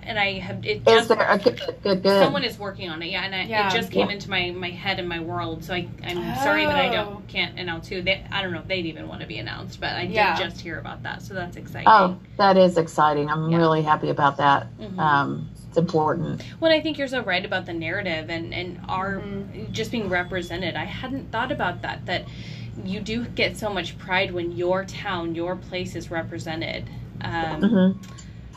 And 0.03 0.17
I 0.19 0.39
have 0.39 0.65
it 0.65 0.77
Is 0.77 0.83
just 0.85 1.09
there 1.09 1.19
a 1.29 1.37
good, 1.37 1.61
good, 1.83 2.03
good? 2.03 2.19
someone 2.19 2.43
is 2.43 2.57
working 2.57 2.89
on 2.89 3.01
it, 3.03 3.07
yeah, 3.11 3.23
and 3.23 3.35
I, 3.35 3.43
Yeah. 3.43 3.67
it 3.67 3.71
just 3.75 3.91
came 3.91 4.07
Yeah. 4.07 4.13
into 4.15 4.29
my, 4.29 4.51
my 4.51 4.69
head 4.69 4.99
and 4.99 5.07
my 5.07 5.19
world. 5.19 5.63
So 5.63 5.73
I, 5.73 5.87
I'm 6.03 6.35
sorry 6.35 6.65
that 6.65 6.75
I 6.75 6.87
Oh. 6.89 6.91
don't 6.91 7.27
can't 7.27 7.57
announce 7.59 7.87
who. 7.87 8.01
They, 8.01 8.23
I 8.31 8.41
don't 8.41 8.51
know 8.51 8.59
if 8.59 8.67
they'd 8.67 8.85
even 8.87 9.07
want 9.07 9.21
to 9.21 9.27
be 9.27 9.37
announced, 9.37 9.79
but 9.79 9.91
I 9.93 10.03
Yeah. 10.03 10.35
did 10.35 10.43
just 10.43 10.59
hear 10.61 10.79
about 10.79 11.03
that, 11.03 11.21
so 11.21 11.33
that's 11.33 11.55
exciting. 11.55 11.87
Oh, 11.87 12.17
that 12.37 12.57
is 12.57 12.77
exciting. 12.77 13.29
I'm 13.29 13.49
Yeah. 13.49 13.57
really 13.57 13.83
happy 13.83 14.09
about 14.09 14.37
that. 14.37 14.67
Mhm. 14.79 14.99
Um, 14.99 15.49
it's 15.69 15.77
important. 15.77 16.43
Well, 16.59 16.71
I 16.71 16.81
think 16.81 16.97
you're 16.97 17.07
so 17.07 17.21
right 17.21 17.45
about 17.45 17.65
the 17.65 17.73
narrative 17.73 18.29
and 18.29 18.53
and 18.53 18.79
our 18.89 19.19
Mhm. 19.21 19.71
just 19.71 19.91
being 19.91 20.09
represented. 20.09 20.75
I 20.75 20.85
hadn't 20.85 21.31
thought 21.31 21.51
about 21.51 21.83
that. 21.83 22.05
That 22.07 22.25
you 22.83 22.99
do 22.99 23.25
get 23.25 23.55
so 23.55 23.71
much 23.71 23.97
pride 23.97 24.31
when 24.33 24.51
your 24.53 24.83
town, 24.83 25.35
your 25.35 25.55
place 25.55 25.95
is 25.95 26.09
represented. 26.09 26.89
Um, 27.21 27.61
hmm 27.61 27.91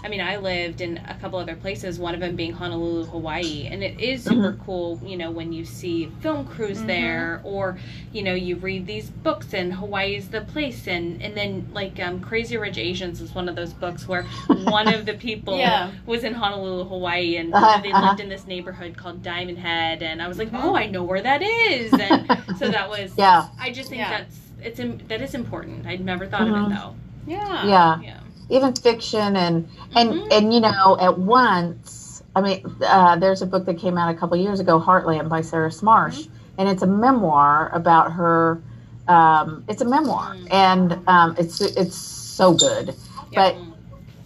I 0.04 0.08
mean, 0.08 0.20
I 0.20 0.36
lived 0.36 0.82
in 0.82 0.98
a 1.08 1.14
couple 1.14 1.38
other 1.38 1.56
places, 1.56 1.98
one 1.98 2.12
of 2.14 2.20
them 2.20 2.36
being 2.36 2.52
Honolulu, 2.52 3.06
Hawaii, 3.06 3.66
and 3.70 3.82
it 3.82 3.98
is 3.98 4.22
super 4.22 4.52
cool, 4.66 5.00
you 5.02 5.16
know, 5.16 5.30
when 5.30 5.50
you 5.54 5.64
see 5.64 6.10
film 6.20 6.46
crews 6.46 6.82
Mhm. 6.82 6.86
there, 6.86 7.40
or 7.42 7.78
you 8.12 8.22
know, 8.22 8.34
you 8.34 8.56
read 8.56 8.86
these 8.86 9.08
books 9.08 9.54
and 9.54 9.72
Hawaii's 9.72 10.28
the 10.28 10.42
place, 10.42 10.86
and 10.86 11.22
and 11.22 11.34
then 11.34 11.66
like 11.72 11.98
um, 12.00 12.20
Crazy 12.20 12.58
Rich 12.58 12.76
Asians 12.76 13.22
is 13.22 13.34
one 13.34 13.48
of 13.48 13.56
those 13.56 13.72
books 13.72 14.06
where 14.06 14.24
one 14.48 14.88
of 14.88 15.06
the 15.06 15.14
people 15.28 15.56
Yeah. 15.56 15.90
was 16.04 16.22
in 16.22 16.34
Honolulu, 16.34 16.84
Hawaii, 16.84 17.36
and 17.38 17.54
Uh-huh, 17.54 17.80
they 17.82 17.90
uh-huh. 17.90 18.08
lived 18.08 18.20
in 18.20 18.28
this 18.28 18.46
neighborhood 18.46 18.98
called 18.98 19.22
Diamond 19.22 19.56
Head, 19.58 20.02
and 20.02 20.20
I 20.20 20.28
was 20.28 20.38
like, 20.38 20.50
Mhm. 20.50 20.60
oh, 20.62 20.76
I 20.76 20.86
know 20.86 21.02
where 21.02 21.22
that 21.22 21.40
is, 21.42 21.92
and 21.94 22.28
so 22.58 22.68
that 22.68 22.90
was, 22.90 23.16
Yeah, 23.16 23.46
I 23.58 23.70
just 23.72 23.88
think 23.88 24.00
Yeah. 24.00 24.10
that's 24.10 24.38
it's 24.62 24.80
that 25.08 25.22
is 25.22 25.34
important. 25.34 25.86
I'd 25.86 26.04
never 26.04 26.26
thought 26.26 26.42
of 26.46 26.54
Mhm. 26.54 26.66
it 26.72 26.74
though. 26.76 26.94
Yeah. 27.26 27.66
yeah. 27.66 28.00
Yeah. 28.02 28.20
Even 28.48 28.74
fiction 28.74 29.36
and 29.36 29.68
and 29.96 30.10
Mhm. 30.14 30.28
and 30.30 30.54
you 30.54 30.60
know, 30.60 30.96
at 31.00 31.18
once. 31.18 32.22
I 32.36 32.40
mean, 32.40 32.76
uh, 32.84 33.16
there's 33.16 33.42
a 33.42 33.46
book 33.46 33.64
that 33.66 33.78
came 33.78 33.96
out 33.96 34.10
a 34.10 34.14
couple 34.18 34.36
years 34.36 34.58
ago, 34.60 34.80
Heartland 34.80 35.28
by 35.28 35.40
Sarah 35.40 35.70
Smarsh, 35.70 36.26
and 36.58 36.68
it's 36.68 36.82
a 36.82 36.86
memoir 36.86 37.70
about 37.72 38.12
her. 38.12 38.60
Um, 39.06 39.64
it's 39.68 39.82
a 39.82 39.84
memoir, 39.84 40.34
Mm. 40.34 40.46
and 40.50 40.98
um, 41.06 41.34
it's 41.38 41.60
it's 41.60 41.96
so 41.96 42.52
good. 42.54 42.94
But 43.34 43.56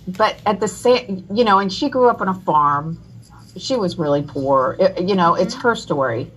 but 0.07 0.37
at 0.47 0.61
the 0.61 0.69
same, 0.69 1.25
you 1.33 1.45
know, 1.45 1.59
and 1.59 1.73
she 1.73 1.89
grew 1.91 2.09
up 2.09 2.21
on 2.21 2.29
a 2.29 2.35
farm. 2.35 2.99
She 3.57 3.77
was 3.77 3.99
really 3.99 4.23
poor. 4.23 4.77
It- 4.79 5.01
you 5.09 5.15
know, 5.15 5.35
it's 5.35 5.55
her 5.57 5.75
story. 5.75 6.31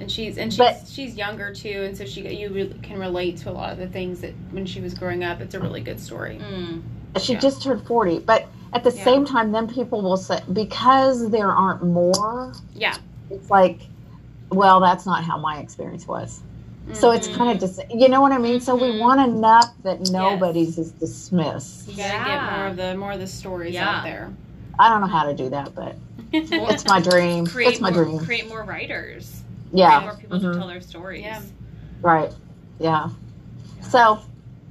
It 0.00 0.04
is. 0.04 0.08
And 0.08 0.12
she's 0.12 0.38
and 0.38 0.52
she's 0.52 0.58
But- 0.58 0.82
she's 0.88 1.14
younger 1.16 1.54
too, 1.54 1.84
and 1.86 1.96
so 1.96 2.04
she 2.04 2.26
you 2.34 2.48
really 2.50 2.74
can 2.82 2.98
relate 2.98 3.36
to 3.38 3.50
a 3.50 3.52
lot 3.52 3.72
of 3.72 3.78
the 3.78 3.86
things 3.88 4.20
that 4.20 4.32
when 4.50 4.66
she 4.66 4.80
was 4.80 4.94
growing 4.94 5.24
up. 5.24 5.40
It's 5.40 5.54
a 5.54 5.60
really 5.60 5.80
good 5.80 6.00
story. 6.00 6.40
Mm. 6.40 6.82
She 7.20 7.32
Yeah. 7.34 7.40
just 7.40 7.62
turned 7.62 7.82
40. 7.86 8.18
But 8.20 8.46
at 8.72 8.84
the 8.84 8.92
Yeah. 8.92 9.04
same 9.04 9.24
time, 9.24 9.52
then 9.52 9.66
people 9.66 10.00
will 10.00 10.16
say, 10.16 10.38
because 10.52 11.28
there 11.30 11.50
aren't 11.50 11.82
more, 11.84 12.52
Yeah. 12.74 12.94
it's 13.30 13.50
like, 13.50 13.80
well, 14.50 14.80
that's 14.80 15.06
not 15.06 15.24
how 15.24 15.36
my 15.38 15.58
experience 15.58 16.06
was. 16.06 16.40
So 16.92 17.10
it's 17.10 17.28
kind 17.28 17.50
of 17.50 17.58
just, 17.60 17.80
you 17.92 18.08
know 18.08 18.20
what 18.20 18.32
I 18.32 18.38
mean? 18.38 18.60
So 18.60 18.74
we 18.74 18.92
Mhm. 18.92 19.00
want 19.00 19.20
enough 19.20 19.72
that 19.84 20.10
nobody's 20.10 20.78
is 20.78 20.90
dismissed. 20.92 21.88
you 21.88 21.96
gotta 21.96 22.24
get 22.24 22.52
more 22.56 22.66
of 22.66 22.76
the 22.76 22.96
more 22.96 23.12
of 23.12 23.20
the 23.20 23.26
stories 23.26 23.74
Yeah. 23.74 23.88
out 23.98 24.02
there. 24.04 24.30
I 24.78 24.88
don't 24.88 25.00
know 25.00 25.06
how 25.06 25.24
to 25.24 25.34
do 25.34 25.50
that, 25.50 25.74
but 25.74 25.94
it's 26.32 26.86
my 26.86 27.00
dream. 27.00 27.46
create 27.46 27.72
It's 27.72 27.80
my 27.80 27.90
more, 27.90 28.04
dream. 28.04 28.18
create 28.20 28.48
more 28.48 28.62
writers. 28.62 29.42
Create 29.70 29.82
Yeah. 29.82 30.00
more 30.00 30.14
people 30.16 30.38
Mhm. 30.38 30.52
to 30.52 30.58
tell 30.58 30.68
their 30.68 30.80
stories. 30.80 31.22
Yeah. 31.22 31.40
Right. 32.02 32.32
Yeah. 32.78 33.10
So 33.82 34.20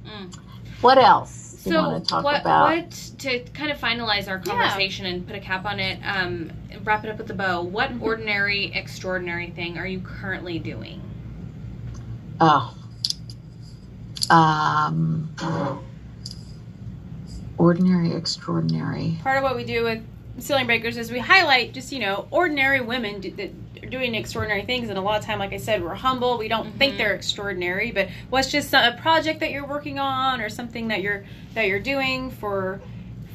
Mm. 0.04 0.34
what 0.80 0.98
else 0.98 1.52
do 1.64 1.70
you 1.70 1.76
So 1.76 1.88
want 1.88 2.04
to 2.04 2.08
talk 2.10 2.24
what 2.24 2.40
about? 2.40 2.68
what 2.70 2.90
to 3.18 3.40
kind 3.54 3.70
of 3.70 3.78
finalize 3.78 4.28
our 4.28 4.38
conversation 4.38 5.06
and 5.06 5.26
put 5.26 5.36
a 5.36 5.40
cap 5.40 5.64
on 5.64 5.78
it, 5.80 5.98
um, 6.04 6.50
wrap 6.84 7.04
it 7.04 7.10
up 7.10 7.18
with 7.18 7.30
a 7.30 7.34
bow. 7.34 7.62
What 7.62 7.90
Mm-hmm. 7.92 8.02
ordinary, 8.02 8.72
extraordinary 8.74 9.50
thing 9.50 9.78
are 9.78 9.86
you 9.86 10.00
currently 10.00 10.58
doing? 10.58 11.00
Oh. 12.40 12.74
Um, 14.30 15.28
ordinary, 17.58 18.12
extraordinary. 18.12 19.18
Part 19.22 19.38
of 19.38 19.42
what 19.42 19.56
we 19.56 19.64
do 19.64 19.82
with 19.84 20.02
Ceiling 20.38 20.66
Breakers 20.66 20.96
is 20.96 21.10
we 21.10 21.18
highlight 21.18 21.72
just 21.74 21.90
you 21.92 21.98
know 22.00 22.26
ordinary 22.30 22.80
women 22.80 23.20
do, 23.20 23.30
that 23.32 23.50
are 23.50 23.69
doing 23.90 24.14
extraordinary 24.14 24.62
things, 24.62 24.88
and 24.88 24.96
a 24.96 25.00
lot 25.02 25.18
of 25.18 25.24
time, 25.24 25.38
like 25.38 25.52
I 25.52 25.56
said, 25.58 25.82
we're 25.82 25.94
humble. 25.94 26.38
We 26.38 26.48
don't 26.48 26.72
think 26.78 26.94
Mhm. 26.94 26.98
they're 26.98 27.14
extraordinary, 27.14 27.90
but 27.90 28.08
what's 28.30 28.50
just 28.50 28.70
some, 28.70 28.82
a 28.84 28.96
project 28.96 29.40
that 29.40 29.50
you're 29.50 29.66
working 29.66 29.98
on, 29.98 30.40
or 30.40 30.48
something 30.48 30.88
that 30.88 31.02
you're 31.02 31.24
that 31.54 31.66
you're 31.66 31.80
doing 31.80 32.30
for 32.30 32.80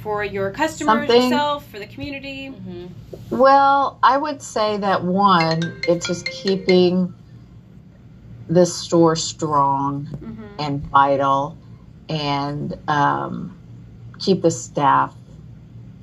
for 0.01 0.23
your 0.23 0.51
customers, 0.51 1.07
Something- 1.07 1.23
yourself, 1.31 1.65
for 1.67 1.79
the 1.79 1.87
community. 1.87 2.49
Mm-hmm. 2.49 3.37
Well, 3.37 3.97
I 4.03 4.17
would 4.17 4.41
say 4.41 4.77
that 4.77 5.03
one, 5.03 5.81
it's 5.87 6.05
just 6.07 6.25
keeping 6.27 7.13
the 8.47 8.65
store 8.67 9.15
strong 9.15 10.05
Mm-hmm. 10.05 10.43
and 10.59 10.81
vital 10.83 11.57
and 12.07 12.77
um, 12.87 13.57
keep 14.19 14.43
the 14.43 14.51
staff 14.51 15.15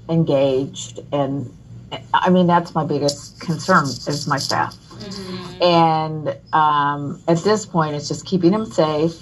engaged. 0.08 0.98
And 1.12 1.52
I 2.14 2.30
mean, 2.30 2.46
that's 2.46 2.74
my 2.74 2.84
biggest 2.84 3.40
concern 3.40 3.84
is 3.84 4.26
my 4.26 4.38
staff. 4.38 4.74
Mm-hmm. 4.76 5.62
And 5.62 6.36
um, 6.52 7.22
at 7.28 7.38
this 7.38 7.66
point, 7.66 7.94
it's 7.94 8.08
just 8.08 8.24
keeping 8.26 8.52
them 8.52 8.66
safe, 8.66 9.14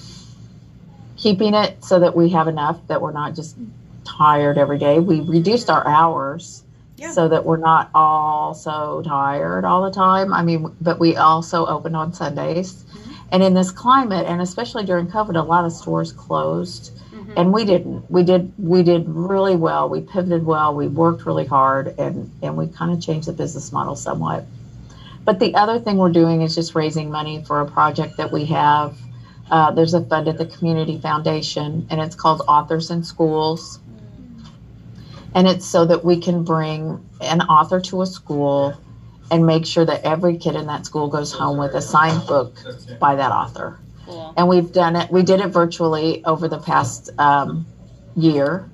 keeping 1.17 1.55
it 1.55 1.83
so 1.85 1.99
that 2.01 2.15
we 2.17 2.29
have 2.31 2.49
enough 2.49 2.79
that 2.89 3.01
we're 3.03 3.13
not 3.13 3.35
just 3.35 3.57
tired 4.05 4.59
every 4.59 4.79
day. 4.79 4.99
We 4.99 5.21
reduced 5.21 5.71
our 5.71 5.87
hours 5.87 6.63
Yeah. 6.97 7.13
so 7.13 7.29
that 7.29 7.45
we're 7.45 7.57
not 7.57 7.91
all 7.95 8.55
so 8.55 9.03
tired 9.05 9.65
all 9.65 9.83
the 9.83 9.91
time. 9.91 10.33
I 10.33 10.43
mean, 10.43 10.75
but 10.81 10.99
we 10.99 11.17
also 11.17 11.67
opened 11.67 11.97
on 11.97 12.13
Sundays. 12.13 12.85
And 13.33 13.43
in 13.43 13.55
this 13.55 13.71
climate, 13.71 14.27
and 14.27 14.41
especially 14.43 14.85
during 14.85 15.07
COVID, 15.07 15.37
a 15.37 15.43
lot 15.43 15.65
of 15.65 15.73
stores 15.73 16.13
closed, 16.13 16.93
Mhm. 17.31 17.41
and 17.41 17.53
we 17.53 17.65
didn't. 17.65 18.11
We 18.11 18.23
did. 18.23 18.53
We 18.59 18.83
did 18.83 19.05
really 19.09 19.57
well. 19.57 19.89
We 19.89 20.01
pivoted 20.01 20.45
well. 20.45 20.75
We 20.75 20.89
worked 20.89 21.27
really 21.27 21.47
hard, 21.47 21.95
and 21.99 22.31
and 22.43 22.57
we 22.57 22.69
kind 22.69 22.93
of 22.93 23.01
changed 23.01 23.29
the 23.29 23.33
business 23.33 23.73
model 23.73 23.97
somewhat. 23.97 24.45
But 25.25 25.39
the 25.39 25.55
other 25.55 25.79
thing 25.79 25.99
we're 25.99 26.11
doing 26.11 26.43
is 26.43 26.55
just 26.55 26.75
raising 26.75 27.11
money 27.11 27.43
for 27.47 27.61
a 27.61 27.67
project 27.67 28.17
that 28.19 28.33
we 28.33 28.47
have. 28.47 28.97
Uh, 29.51 29.71
there's 29.73 29.95
a 29.95 30.01
fund 30.01 30.29
at 30.29 30.39
the 30.39 30.47
Community 30.47 30.99
Foundation, 30.99 31.87
and 31.91 32.01
it's 32.01 32.15
called 32.15 32.43
Authors 32.49 32.91
in 32.91 33.03
Schools. 33.03 33.81
And 35.35 35.47
it's 35.47 35.67
so 35.67 35.85
that 35.87 36.05
we 36.05 36.19
can 36.19 36.43
bring 36.45 37.01
an 37.21 37.43
author 37.43 37.81
to 37.81 38.03
a 38.03 38.07
school 38.07 38.77
and 39.31 39.47
make 39.47 39.67
sure 39.67 39.85
that 39.85 40.03
every 40.05 40.37
kid 40.37 40.57
in 40.57 40.67
that 40.67 40.87
school 40.87 41.09
goes 41.09 41.33
home 41.33 41.57
with 41.59 41.75
a 41.75 41.83
signed 41.83 42.27
book 42.27 42.53
by 42.99 43.15
that 43.17 43.33
author. 43.33 43.79
Cool. 44.11 44.35
And 44.37 44.49
we've 44.49 44.73
done 44.73 44.97
it, 44.97 45.11
we 45.11 45.23
did 45.23 45.41
it 45.41 45.49
virtually 45.49 46.25
over 46.25 46.49
the 46.49 46.59
past 46.59 47.11
um, 47.19 47.67
year. 48.17 48.69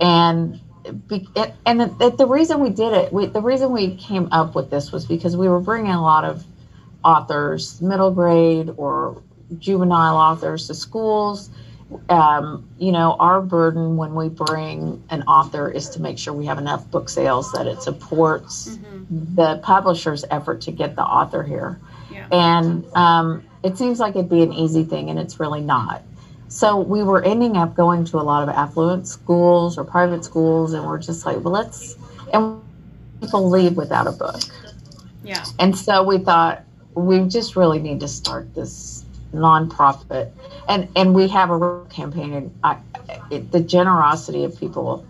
And 0.00 0.60
be, 1.08 1.28
it, 1.36 1.54
and 1.64 1.80
the, 1.80 2.14
the 2.16 2.26
reason 2.26 2.60
we 2.60 2.70
did 2.70 2.92
it, 2.92 3.12
we, 3.12 3.26
the 3.26 3.40
reason 3.40 3.70
we 3.72 3.94
came 3.96 4.28
up 4.32 4.54
with 4.54 4.70
this 4.70 4.90
was 4.90 5.06
because 5.06 5.36
we 5.36 5.48
were 5.48 5.60
bringing 5.60 5.92
a 5.92 6.02
lot 6.02 6.24
of 6.24 6.44
authors, 7.04 7.80
middle 7.80 8.10
grade 8.10 8.70
or 8.76 9.22
juvenile 9.58 10.16
authors 10.16 10.66
to 10.66 10.74
schools. 10.74 11.50
Um, 12.08 12.68
you 12.78 12.90
know, 12.90 13.16
our 13.20 13.42
burden 13.42 13.96
when 13.96 14.14
we 14.14 14.28
bring 14.30 15.04
an 15.10 15.22
author 15.24 15.70
is 15.70 15.90
to 15.90 16.00
make 16.00 16.18
sure 16.18 16.32
we 16.32 16.46
have 16.46 16.58
enough 16.58 16.90
book 16.90 17.08
sales 17.08 17.52
that 17.52 17.66
it 17.66 17.82
supports 17.82 18.78
Mhm. 18.78 19.36
the 19.36 19.60
publisher's 19.62 20.24
effort 20.30 20.62
to 20.62 20.72
get 20.72 20.96
the 20.96 21.02
author 21.02 21.42
here. 21.42 21.78
Yeah. 22.10 22.26
And 22.32 22.84
um, 22.94 23.44
it 23.62 23.78
seems 23.78 24.00
like 24.00 24.14
it'd 24.16 24.28
be 24.28 24.42
an 24.42 24.52
easy 24.52 24.84
thing, 24.84 25.10
and 25.10 25.18
it's 25.18 25.38
really 25.38 25.60
not. 25.60 26.02
So 26.48 26.78
we 26.78 27.02
were 27.02 27.22
ending 27.22 27.56
up 27.56 27.74
going 27.74 28.04
to 28.06 28.18
a 28.18 28.22
lot 28.22 28.46
of 28.46 28.54
affluent 28.54 29.08
schools 29.08 29.78
or 29.78 29.84
private 29.84 30.24
schools, 30.24 30.74
and 30.74 30.84
we're 30.84 30.98
just 30.98 31.24
like, 31.24 31.36
well, 31.42 31.54
let's, 31.54 31.96
and 32.32 32.60
people 33.20 33.48
leave 33.48 33.76
without 33.76 34.06
a 34.06 34.12
book. 34.12 34.42
Yeah. 35.24 35.44
And 35.58 35.76
so 35.76 36.02
we 36.02 36.18
thought 36.18 36.64
we 36.94 37.26
just 37.26 37.56
really 37.56 37.78
need 37.78 38.00
to 38.00 38.08
start 38.08 38.54
this 38.54 39.04
nonprofit, 39.32 40.30
and 40.68 40.88
and 40.94 41.14
we 41.14 41.28
have 41.28 41.50
a 41.50 41.84
campaign. 41.88 42.34
And 42.34 42.58
I, 42.62 42.76
it, 43.30 43.50
the 43.50 43.60
generosity 43.60 44.44
of 44.44 44.58
people. 44.58 45.06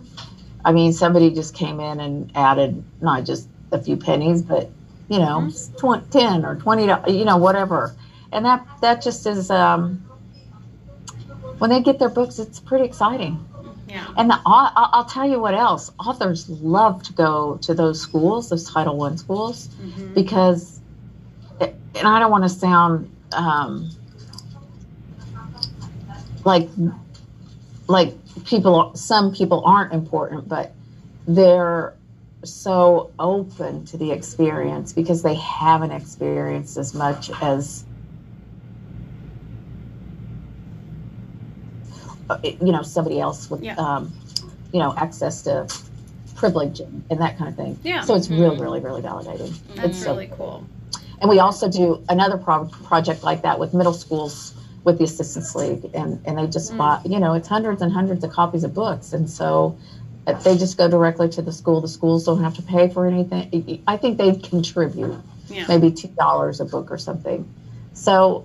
I 0.65 0.71
mean, 0.71 0.93
somebody 0.93 1.31
just 1.31 1.55
came 1.57 1.81
in 1.81 1.99
and 1.99 2.31
added 2.37 2.85
not 3.01 3.25
just 3.25 3.49
a 3.73 3.83
few 3.83 3.97
pennies, 3.97 4.43
but 4.43 4.71
you 5.09 5.19
know, 5.19 5.41
mm-hmm. 5.41 6.03
tw- 6.03 6.11
ten 6.13 6.45
or 6.45 6.55
twenty, 6.55 6.85
you 7.13 7.25
know, 7.25 7.37
whatever. 7.37 7.97
And 8.33 8.45
that 8.45 8.67
that 8.81 9.03
just 9.03 9.27
is 9.27 9.51
um, 9.51 10.05
when 11.59 11.71
they 11.71 11.81
get 11.81 11.99
their 11.99 12.09
books, 12.09 12.39
it's 12.39 12.59
pretty 12.59 12.85
exciting. 12.85 13.45
Yeah. 13.89 14.07
And 14.17 14.31
the, 14.31 14.41
I'll, 14.47 14.73
I'll 14.75 15.05
tell 15.05 15.29
you 15.29 15.39
what 15.39 15.55
else. 15.55 15.93
Authors 16.01 16.49
love 16.49 17.03
to 17.05 17.13
go 17.13 17.59
to 17.63 17.75
those 17.75 18.01
schools, 18.01 18.49
those 18.49 18.69
Title 18.71 18.97
One 18.97 19.19
schools, 19.19 19.69
Mhm. 19.83 20.15
because, 20.15 20.81
and 21.61 22.09
I 22.09 22.19
don't 22.19 22.31
want 22.31 22.45
to 22.45 22.49
sound 22.49 23.11
um, 23.33 23.91
like 26.45 26.69
like 27.89 28.15
people. 28.47 28.95
Some 28.95 29.33
people 29.35 29.63
aren't 29.65 29.93
important, 29.93 30.49
but 30.49 30.73
they're 31.27 31.95
so 32.45 33.11
open 33.19 33.85
to 33.85 33.97
the 33.97 34.11
experience 34.11 34.93
because 34.93 35.23
they 35.23 35.35
haven't 35.35 35.93
experienced 35.93 36.77
as 36.77 36.95
much 36.95 37.31
as 37.41 37.85
you 42.43 42.73
know 42.73 42.83
somebody 42.83 43.21
else 43.21 43.51
with 43.51 43.63
Yeah. 43.63 43.75
um, 43.77 44.13
you 44.73 44.79
know 44.81 44.95
access 44.97 45.43
to 45.43 45.67
privilege 46.37 46.81
and, 46.81 47.05
and 47.11 47.21
that 47.21 47.39
kind 47.39 47.49
of 47.49 47.57
thing. 47.57 47.79
Yeah. 47.85 48.03
So 48.03 48.15
it's 48.15 48.29
really, 48.29 48.57
mm-hmm. 48.57 48.63
really, 48.63 48.81
really 48.81 49.03
validating. 49.03 49.55
That's 49.77 49.91
It's 49.91 50.03
so 50.03 50.13
really 50.13 50.31
cool. 50.37 50.65
and 51.21 51.31
we 51.31 51.39
also 51.39 51.69
do 51.71 52.03
another 52.09 52.37
pro- 52.37 52.67
project 52.85 53.23
like 53.23 53.43
that 53.43 53.59
with 53.61 53.75
middle 53.75 53.93
schools 53.93 54.55
with 54.85 54.99
the 54.99 55.05
Assistance 55.05 55.55
League, 55.55 55.91
and, 55.95 56.21
and 56.27 56.37
they 56.39 56.47
just 56.49 56.73
mm. 56.73 56.79
buy, 56.79 57.01
you 57.05 57.21
know, 57.21 57.35
it's 57.35 57.47
hundreds 57.47 57.81
and 57.83 57.93
hundreds 57.93 58.25
of 58.25 58.33
copies 58.33 58.65
of 58.65 58.75
books, 58.75 59.13
and 59.13 59.31
so 59.31 59.79
uh, 60.27 60.33
they 60.41 60.57
just 60.59 60.77
go 60.77 60.89
directly 60.89 61.29
to 61.29 61.43
the 61.43 61.53
school. 61.53 61.81
The 61.81 61.87
schools 61.87 62.25
don't 62.25 62.43
have 62.43 62.55
to 62.57 62.63
pay 62.63 62.89
for 62.89 63.07
anything. 63.07 63.83
I 63.87 63.97
think 63.97 64.19
they 64.19 64.35
contribute 64.35 65.17
Yeah. 65.49 65.67
maybe 65.69 65.93
two 65.93 66.09
dollars 66.09 66.61
a 66.61 66.65
book 66.65 66.91
or 66.91 66.99
something. 66.99 67.49
So 67.95 68.45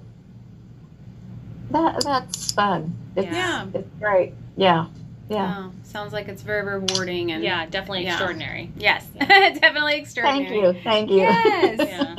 that 1.72 2.04
that's 2.04 2.52
fun. 2.52 2.96
It's, 3.16 3.28
Yeah. 3.28 3.66
it's 3.74 3.90
great. 4.00 4.34
Yeah, 4.56 4.88
yeah. 5.30 5.66
Oh, 5.68 5.72
sounds 5.84 6.14
like 6.14 6.28
it's 6.28 6.42
very 6.42 6.64
rewarding 6.80 7.32
and 7.32 7.44
Yeah, 7.44 7.66
definitely 7.66 8.04
Yeah. 8.04 8.12
extraordinary. 8.12 8.72
Yes, 8.78 9.06
definitely 9.20 9.96
extraordinary. 9.98 10.50
Thank 10.50 10.76
you, 10.76 10.82
thank 10.84 11.10
you. 11.12 11.18
Yes. 11.18 11.78
Yeah. 11.80 12.16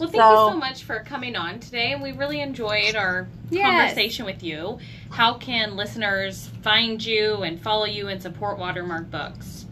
Well, 0.00 0.08
thank 0.08 0.14
So- 0.22 0.46
you 0.46 0.52
so 0.52 0.56
much 0.58 0.82
for 0.82 0.98
coming 1.00 1.36
on 1.36 1.60
today. 1.60 1.94
We 1.94 2.10
really 2.12 2.40
enjoyed 2.40 2.96
our 2.96 3.28
Yes. 3.50 3.64
conversation 3.94 4.24
with 4.24 4.42
you. 4.42 4.78
How 5.10 5.34
can 5.34 5.76
listeners 5.76 6.50
find 6.62 7.04
you 7.04 7.42
and 7.44 7.60
follow 7.60 7.84
you 7.84 8.08
and 8.08 8.20
support 8.20 8.58
Watermark 8.58 9.10
Books? 9.12 9.66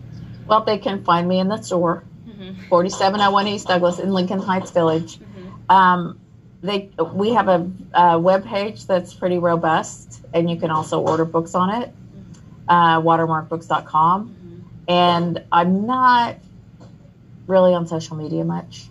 Well, 0.47 0.63
they 0.65 0.79
can 0.79 1.03
find 1.03 1.27
me 1.27 1.41
in 1.41 1.49
the 1.49 1.61
store, 1.61 2.05
Mhm. 2.29 2.55
4701 2.69 3.49
East 3.49 3.67
Douglas 3.67 3.99
in 3.99 4.13
Lincoln 4.13 4.39
Heights 4.39 4.71
Village. 4.71 5.19
Mhm. 5.19 5.75
Um, 5.75 6.19
they 6.63 6.91
we 7.15 7.33
have 7.33 7.49
a, 7.49 7.71
a 7.95 8.19
web 8.19 8.45
page 8.45 8.87
that's 8.87 9.13
pretty 9.15 9.39
robust, 9.39 10.21
and 10.33 10.49
you 10.51 10.57
can 10.57 10.71
also 10.71 11.01
order 11.01 11.25
books 11.25 11.55
on 11.55 11.71
it. 11.83 11.93
Uh, 12.69 13.01
watermarkbooks.com, 13.01 14.29
Mhm. 14.29 14.63
and 14.89 15.43
I'm 15.51 15.87
not 15.87 16.37
really 17.47 17.75
on 17.75 17.87
social 17.87 18.17
media 18.17 18.45
much. 18.45 18.87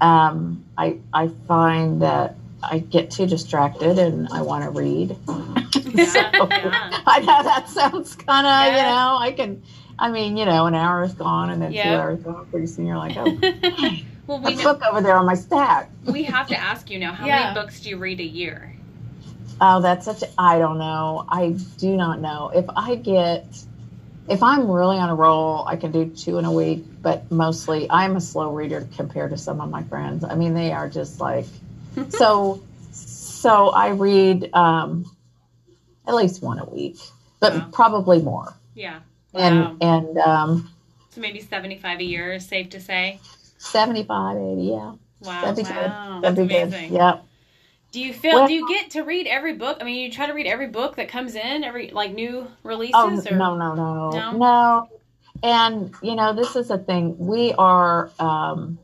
Um, 0.00 0.64
I 0.76 0.98
I 1.12 1.28
find 1.46 2.02
that 2.02 2.34
I 2.62 2.78
get 2.78 3.10
too 3.10 3.26
distracted 3.26 3.98
and 3.98 4.28
I 4.32 4.42
want 4.42 4.64
to 4.64 4.70
read. 4.70 5.16
Yeah, 5.28 6.04
So, 6.06 6.48
yeah. 6.48 7.00
I 7.06 7.20
know 7.20 7.42
that 7.42 7.68
sounds 7.68 8.14
kind 8.16 8.46
of 8.46 8.76
you 8.76 8.82
know 8.82 9.16
I 9.20 9.32
can. 9.32 9.62
I 9.98 10.10
mean, 10.10 10.36
you 10.36 10.44
know, 10.46 10.66
an 10.66 10.74
hour 10.74 11.04
is 11.04 11.12
gone 11.14 11.50
and 11.50 11.62
then 11.62 11.72
two 11.72 11.78
hours 12.00 12.20
gone. 12.22 12.46
Pretty 12.50 12.66
soon 12.66 12.86
you're 12.86 12.96
like, 12.96 13.16
oh, 13.18 13.96
Well, 14.26 14.40
we 14.40 14.52
a 14.52 14.56
know, 14.56 14.62
book 14.62 14.82
over 14.90 15.00
there 15.00 15.16
on 15.16 15.26
my 15.26 15.34
stack. 15.34 15.90
we 16.06 16.24
have 16.24 16.46
to 16.48 16.56
ask 16.56 16.90
you 16.90 16.98
now. 16.98 17.12
How 17.12 17.26
Yeah. 17.26 17.52
many 17.52 17.54
books 17.54 17.80
do 17.80 17.90
you 17.90 17.96
read 17.96 18.20
a 18.20 18.24
year? 18.24 18.74
Oh, 19.60 19.80
that's 19.80 20.04
such. 20.04 20.22
A, 20.22 20.28
I 20.38 20.58
don't 20.58 20.78
know. 20.78 21.24
I 21.28 21.50
do 21.78 21.96
not 21.96 22.20
know. 22.20 22.50
If 22.54 22.64
I 22.74 22.96
get, 22.96 23.44
if 24.28 24.42
I'm 24.42 24.70
really 24.70 24.98
on 24.98 25.08
a 25.08 25.14
roll, 25.14 25.66
I 25.66 25.76
can 25.76 25.92
do 25.92 26.06
two 26.06 26.38
in 26.38 26.44
a 26.44 26.52
week. 26.52 26.84
But 27.02 27.30
mostly, 27.30 27.88
I'm 27.90 28.16
a 28.16 28.20
slow 28.20 28.52
reader 28.52 28.86
compared 28.96 29.30
to 29.30 29.36
some 29.38 29.60
of 29.60 29.70
my 29.70 29.82
friends. 29.84 30.24
I 30.24 30.34
mean, 30.34 30.54
they 30.54 30.72
are 30.72 30.88
just 30.88 31.20
like 31.20 31.46
so. 32.08 32.62
So 32.92 33.70
I 33.70 33.88
read 33.88 34.54
um, 34.54 35.10
at 36.06 36.14
least 36.14 36.42
one 36.42 36.58
a 36.60 36.64
week, 36.64 36.96
but 37.40 37.52
Wow. 37.54 37.68
probably 37.72 38.22
more. 38.22 38.54
Yeah. 38.74 39.00
Wow. 39.32 39.40
And 39.40 39.82
and 39.82 40.18
um, 40.18 40.70
So 41.10 41.20
maybe 41.20 41.40
75 41.40 41.98
a 42.00 42.04
year 42.04 42.32
is 42.34 42.46
safe 42.46 42.70
to 42.70 42.80
say. 42.80 43.20
75, 43.62 44.36
80, 44.36 44.62
Yeah, 44.62 44.74
Wow. 44.76 44.96
that'd 45.22 45.56
be 45.56 45.62
wow. 45.70 46.20
good. 46.20 46.24
That'd 46.24 46.48
be 46.48 46.54
amazing. 46.54 46.88
good. 46.90 46.96
Yep. 46.96 47.24
Do 47.92 48.00
you 48.00 48.12
feel? 48.14 48.34
Well- 48.34 48.46
do 48.48 48.54
you 48.54 48.68
get 48.68 48.90
to 48.92 49.02
read 49.02 49.26
every 49.26 49.54
book? 49.54 49.78
I 49.80 49.84
mean, 49.84 49.96
you 49.96 50.10
try 50.10 50.26
to 50.26 50.32
read 50.32 50.46
every 50.46 50.68
book 50.68 50.96
that 50.96 51.08
comes 51.08 51.34
in, 51.34 51.62
every 51.62 51.90
like 51.90 52.12
new 52.14 52.46
releases. 52.64 52.94
Oh 52.96 53.08
or? 53.08 53.36
no, 53.36 53.56
no, 53.56 53.74
no, 53.74 54.10
No? 54.10 54.32
no, 54.32 54.88
And 55.42 55.94
you 56.02 56.14
know, 56.14 56.32
this 56.32 56.56
is 56.56 56.70
a 56.70 56.78
thing. 56.78 57.16
We 57.18 57.52
are. 57.52 58.10
Um, 58.18 58.78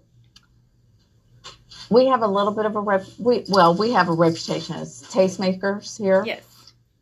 we 1.90 2.06
have 2.08 2.22
a 2.22 2.26
little 2.26 2.52
bit 2.52 2.66
of 2.66 2.76
a 2.76 2.80
rep. 2.80 3.04
We 3.18 3.44
well, 3.48 3.74
we 3.74 3.92
have 3.92 4.08
a 4.08 4.12
reputation 4.12 4.76
as 4.76 5.02
tastemakers 5.04 5.96
here. 5.98 6.22
Yes. 6.26 6.42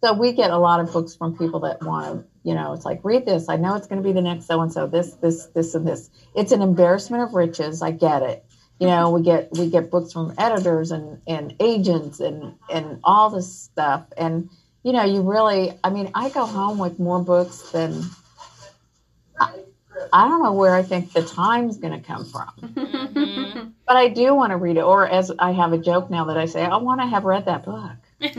So 0.06 0.12
we 0.12 0.30
get 0.30 0.52
a 0.52 0.56
lot 0.56 0.78
of 0.78 0.92
books 0.92 1.16
from 1.16 1.36
people 1.36 1.58
that 1.60 1.82
want 1.82 2.06
to. 2.06 2.24
You 2.48 2.54
know, 2.54 2.72
it's 2.74 2.84
like 2.84 3.00
read 3.02 3.26
this. 3.26 3.48
I 3.48 3.56
know 3.56 3.74
it's 3.74 3.88
going 3.88 4.00
to 4.00 4.06
be 4.06 4.12
the 4.12 4.22
next 4.22 4.46
so 4.46 4.60
and 4.60 4.72
so. 4.72 4.86
This, 4.86 5.14
this, 5.14 5.46
this, 5.46 5.74
and 5.74 5.84
this. 5.84 6.10
It's 6.36 6.52
an 6.52 6.62
embarrassment 6.62 7.24
of 7.24 7.34
riches. 7.34 7.82
I 7.82 7.90
get 7.90 8.22
it. 8.22 8.44
You 8.78 8.86
know, 8.86 9.10
we 9.10 9.22
get 9.22 9.48
we 9.58 9.68
get 9.68 9.90
books 9.90 10.12
from 10.12 10.32
editors 10.38 10.92
and 10.92 11.20
and 11.26 11.56
agents 11.58 12.20
and 12.20 12.54
and 12.70 13.00
all 13.02 13.30
this 13.30 13.52
stuff. 13.52 14.04
And 14.16 14.48
you 14.84 14.92
know, 14.92 15.02
you 15.02 15.22
really. 15.22 15.76
I 15.82 15.90
mean, 15.90 16.12
I 16.14 16.28
go 16.30 16.46
home 16.46 16.78
with 16.78 17.00
more 17.00 17.20
books 17.20 17.72
than. 17.72 18.04
I, 19.40 19.58
I 20.12 20.28
don't 20.28 20.40
know 20.40 20.52
where 20.52 20.76
I 20.76 20.84
think 20.84 21.14
the 21.14 21.24
time's 21.24 21.78
going 21.78 22.00
to 22.00 22.06
come 22.06 22.24
from, 22.26 22.52
Mhm. 22.62 23.72
but 23.84 23.96
I 23.96 24.06
do 24.06 24.36
want 24.36 24.52
to 24.52 24.56
read 24.56 24.76
it. 24.76 24.84
Or 24.84 25.04
as 25.08 25.32
I 25.36 25.50
have 25.50 25.72
a 25.72 25.78
joke 25.78 26.10
now 26.10 26.26
that 26.26 26.36
I 26.36 26.46
say, 26.46 26.64
I 26.64 26.76
want 26.76 27.00
to 27.00 27.08
have 27.08 27.24
read 27.24 27.46
that 27.46 27.64
book. 27.64 28.05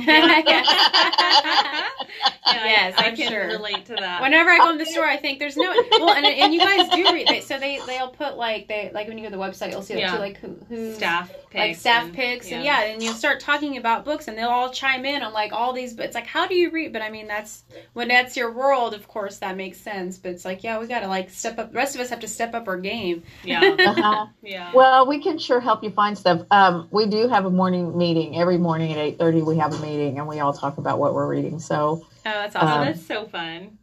Yes, 2.50 2.96
I, 2.98 3.04
I 3.04 3.08
I'm 3.10 3.16
can 3.16 3.30
sure. 3.32 3.48
relate 3.48 3.86
to 3.86 3.96
that. 3.96 4.22
Whenever 4.22 4.50
I 4.50 4.58
go 4.58 4.72
in 4.72 4.78
the 4.78 4.86
store, 4.86 5.06
I 5.06 5.18
think 5.18 5.38
there's 5.40 5.58
no 5.58 5.72
well, 5.92 6.12
and, 6.12 6.26
and 6.26 6.54
you 6.54 6.60
guys 6.60 6.90
do 6.90 7.04
read. 7.14 7.28
They, 7.28 7.42
so 7.42 7.60
they 7.60 7.80
they'll 7.86 8.10
put 8.10 8.38
like 8.38 8.68
they 8.68 8.90
like 8.94 9.08
when 9.08 9.18
you 9.18 9.24
go 9.26 9.30
to 9.30 9.38
the 9.38 9.42
website, 9.42 9.72
you'll 9.72 9.82
see 9.82 10.00
Yeah. 10.00 10.14
too, 10.14 10.20
like 10.20 10.38
who 10.38 10.58
who's 10.70 10.96
staff 10.96 11.32
like 11.58 11.76
staff 11.76 12.06
and- 12.06 12.14
picks 12.14 12.52
and 12.52 12.64
yeah, 12.64 12.84
and 12.84 13.02
you 13.04 13.12
start 13.14 13.40
talking 13.40 13.78
about 13.78 14.06
books 14.06 14.28
and 14.28 14.38
they'll 14.38 14.50
all 14.50 14.70
chime 14.72 15.06
in 15.06 15.22
on 15.24 15.34
like 15.34 15.52
all 15.54 15.74
these. 15.74 15.94
But 15.94 16.06
it's 16.06 16.16
like, 16.16 16.28
how 16.28 16.48
do 16.48 16.56
you 16.56 16.70
read? 16.72 16.94
But 16.94 17.02
I 17.02 17.10
mean, 17.10 17.28
that's 17.28 17.64
when 17.94 18.08
that's 18.08 18.36
your 18.38 18.52
world. 18.52 18.94
Of 18.94 19.08
course, 19.08 19.38
that 19.40 19.58
makes 19.58 19.78
sense. 19.80 20.18
But 20.18 20.32
it's 20.32 20.46
like, 20.46 20.64
yeah, 20.64 20.80
we 20.80 20.88
got 20.88 21.00
to 21.02 21.08
like 21.08 21.30
step 21.30 21.58
up. 21.60 21.72
The 21.72 21.78
rest 21.78 21.96
of 21.96 22.02
us 22.02 22.10
have 22.10 22.20
to 22.22 22.28
step 22.28 22.54
up 22.54 22.68
our 22.68 22.78
game. 22.78 23.24
yeah, 23.44 23.62
Uh-huh. 23.80 24.28
yeah. 24.42 24.72
Well, 24.74 25.08
we 25.08 25.22
can 25.22 25.38
sure 25.38 25.60
help 25.60 25.84
you 25.84 25.90
find 25.92 26.18
stuff. 26.18 26.42
Um, 26.52 26.88
we 26.92 27.06
do 27.06 27.28
have 27.28 27.46
a 27.46 27.50
morning 27.50 27.98
meeting 27.98 28.40
every 28.40 28.58
morning 28.58 28.92
at 28.92 28.98
eight 28.98 29.18
thirty. 29.20 29.42
We 29.42 29.58
have 29.58 29.74
a 29.74 29.80
meeting 29.80 30.20
and 30.20 30.28
we 30.28 30.40
all 30.40 30.54
talk 30.54 30.78
about 30.78 31.00
what 31.00 31.14
we're 31.14 31.28
reading. 31.28 31.60
So, 31.60 31.78
Oh, 31.78 32.06
that's 32.24 32.56
awesome. 32.56 32.68
Um, 32.70 32.86
that's 32.86 33.06
so 33.06 33.26
fun. 33.28 33.78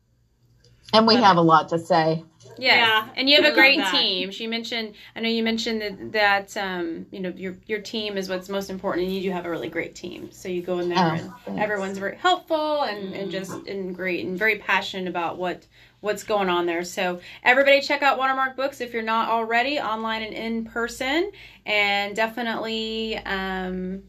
and 0.93 1.07
we 1.07 1.14
Love 1.14 1.25
have 1.25 1.37
a 1.39 1.43
lot 1.43 1.68
to 1.70 1.79
say. 1.79 2.22
Yes. 2.57 2.76
Yeah, 3.07 3.09
and 3.16 3.28
you 3.28 3.36
have 3.36 3.44
I 3.44 3.48
a 3.48 3.55
great 3.55 3.78
that. 3.78 3.90
team. 3.90 4.30
She 4.30 4.46
mentioned, 4.46 4.94
I 5.16 5.20
know 5.20 5.28
you 5.28 5.42
mentioned 5.42 5.80
that, 5.82 6.12
that 6.12 6.57
um, 6.57 7.07
you 7.11 7.20
know 7.20 7.30
your 7.30 7.57
your 7.66 7.80
team 7.80 8.16
is 8.16 8.28
what's 8.28 8.48
most 8.48 8.70
important, 8.70 9.07
and 9.07 9.14
you 9.14 9.22
do 9.22 9.30
have 9.30 9.44
a 9.46 9.50
really 9.50 9.68
great 9.68 9.94
team. 9.94 10.30
So 10.30 10.48
you 10.48 10.62
go 10.62 10.78
in 10.78 10.88
there, 10.88 10.98
Oh, 10.98 11.11
and 11.14 11.34
thanks. 11.44 11.61
everyone's 11.62 11.98
very 11.98 12.16
helpful 12.16 12.82
and, 12.82 13.14
and 13.14 13.30
just 13.30 13.66
and 13.66 13.94
great 13.94 14.24
and 14.24 14.38
very 14.38 14.59
passionate 14.59 15.09
about 15.09 15.36
what 15.38 15.66
what's 16.00 16.22
going 16.22 16.48
on 16.48 16.66
there. 16.66 16.84
So 16.84 17.20
everybody 17.42 17.80
check 17.80 18.02
out 18.02 18.18
Watermark 18.18 18.57
Books 18.57 18.80
if 18.80 18.92
you're 18.92 19.02
not 19.02 19.28
already 19.28 19.78
online 19.80 20.22
and 20.22 20.34
in 20.34 20.64
person, 20.64 21.32
and 21.66 22.14
definitely. 22.14 23.18
Um, 23.18 24.05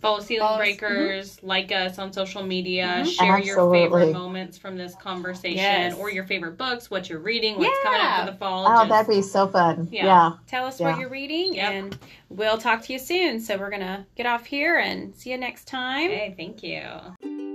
Follow 0.00 0.20
Ceiling 0.20 0.46
Follow 0.46 0.60
us- 0.60 0.76
Breakers, 0.78 1.42
like 1.42 1.72
us 1.72 1.98
on 1.98 2.12
social 2.12 2.42
media, 2.44 3.02
Mhm. 3.04 3.06
share 3.18 3.38
your 3.40 3.70
favorite 3.72 4.12
moments 4.12 4.56
from 4.56 4.76
this 4.76 4.94
conversation 4.94 5.56
Yes. 5.56 5.94
or 5.96 6.08
your 6.10 6.24
favorite 6.24 6.56
books, 6.56 6.88
what 6.88 7.08
you're 7.10 7.18
reading, 7.18 7.58
what's 7.58 7.82
coming 7.82 8.00
up 8.00 8.06
Yeah. 8.06 8.24
for 8.26 8.30
the 8.30 8.36
fall. 8.36 8.66
Oh, 8.68 8.76
just- 8.76 8.88
that'd 8.90 9.08
be 9.08 9.22
so 9.22 9.48
fun. 9.48 9.88
Yeah. 9.90 10.04
Yeah. 10.06 10.30
Tell 10.46 10.66
us 10.66 10.78
Yeah. 10.78 10.90
what 10.92 11.00
you're 11.00 11.08
reading, 11.10 11.54
Yep. 11.54 11.72
and 11.72 11.98
we'll 12.28 12.58
talk 12.58 12.82
to 12.82 12.92
you 12.92 12.98
soon. 13.00 13.40
So 13.40 13.56
we're 13.56 13.70
gonna 13.70 14.06
get 14.16 14.26
off 14.26 14.46
here 14.46 14.78
and 14.78 15.14
see 15.16 15.30
you 15.30 15.36
next 15.38 15.66
time. 15.66 16.10
Okay, 16.10 16.34
thank 16.36 16.62
you. 16.62 17.47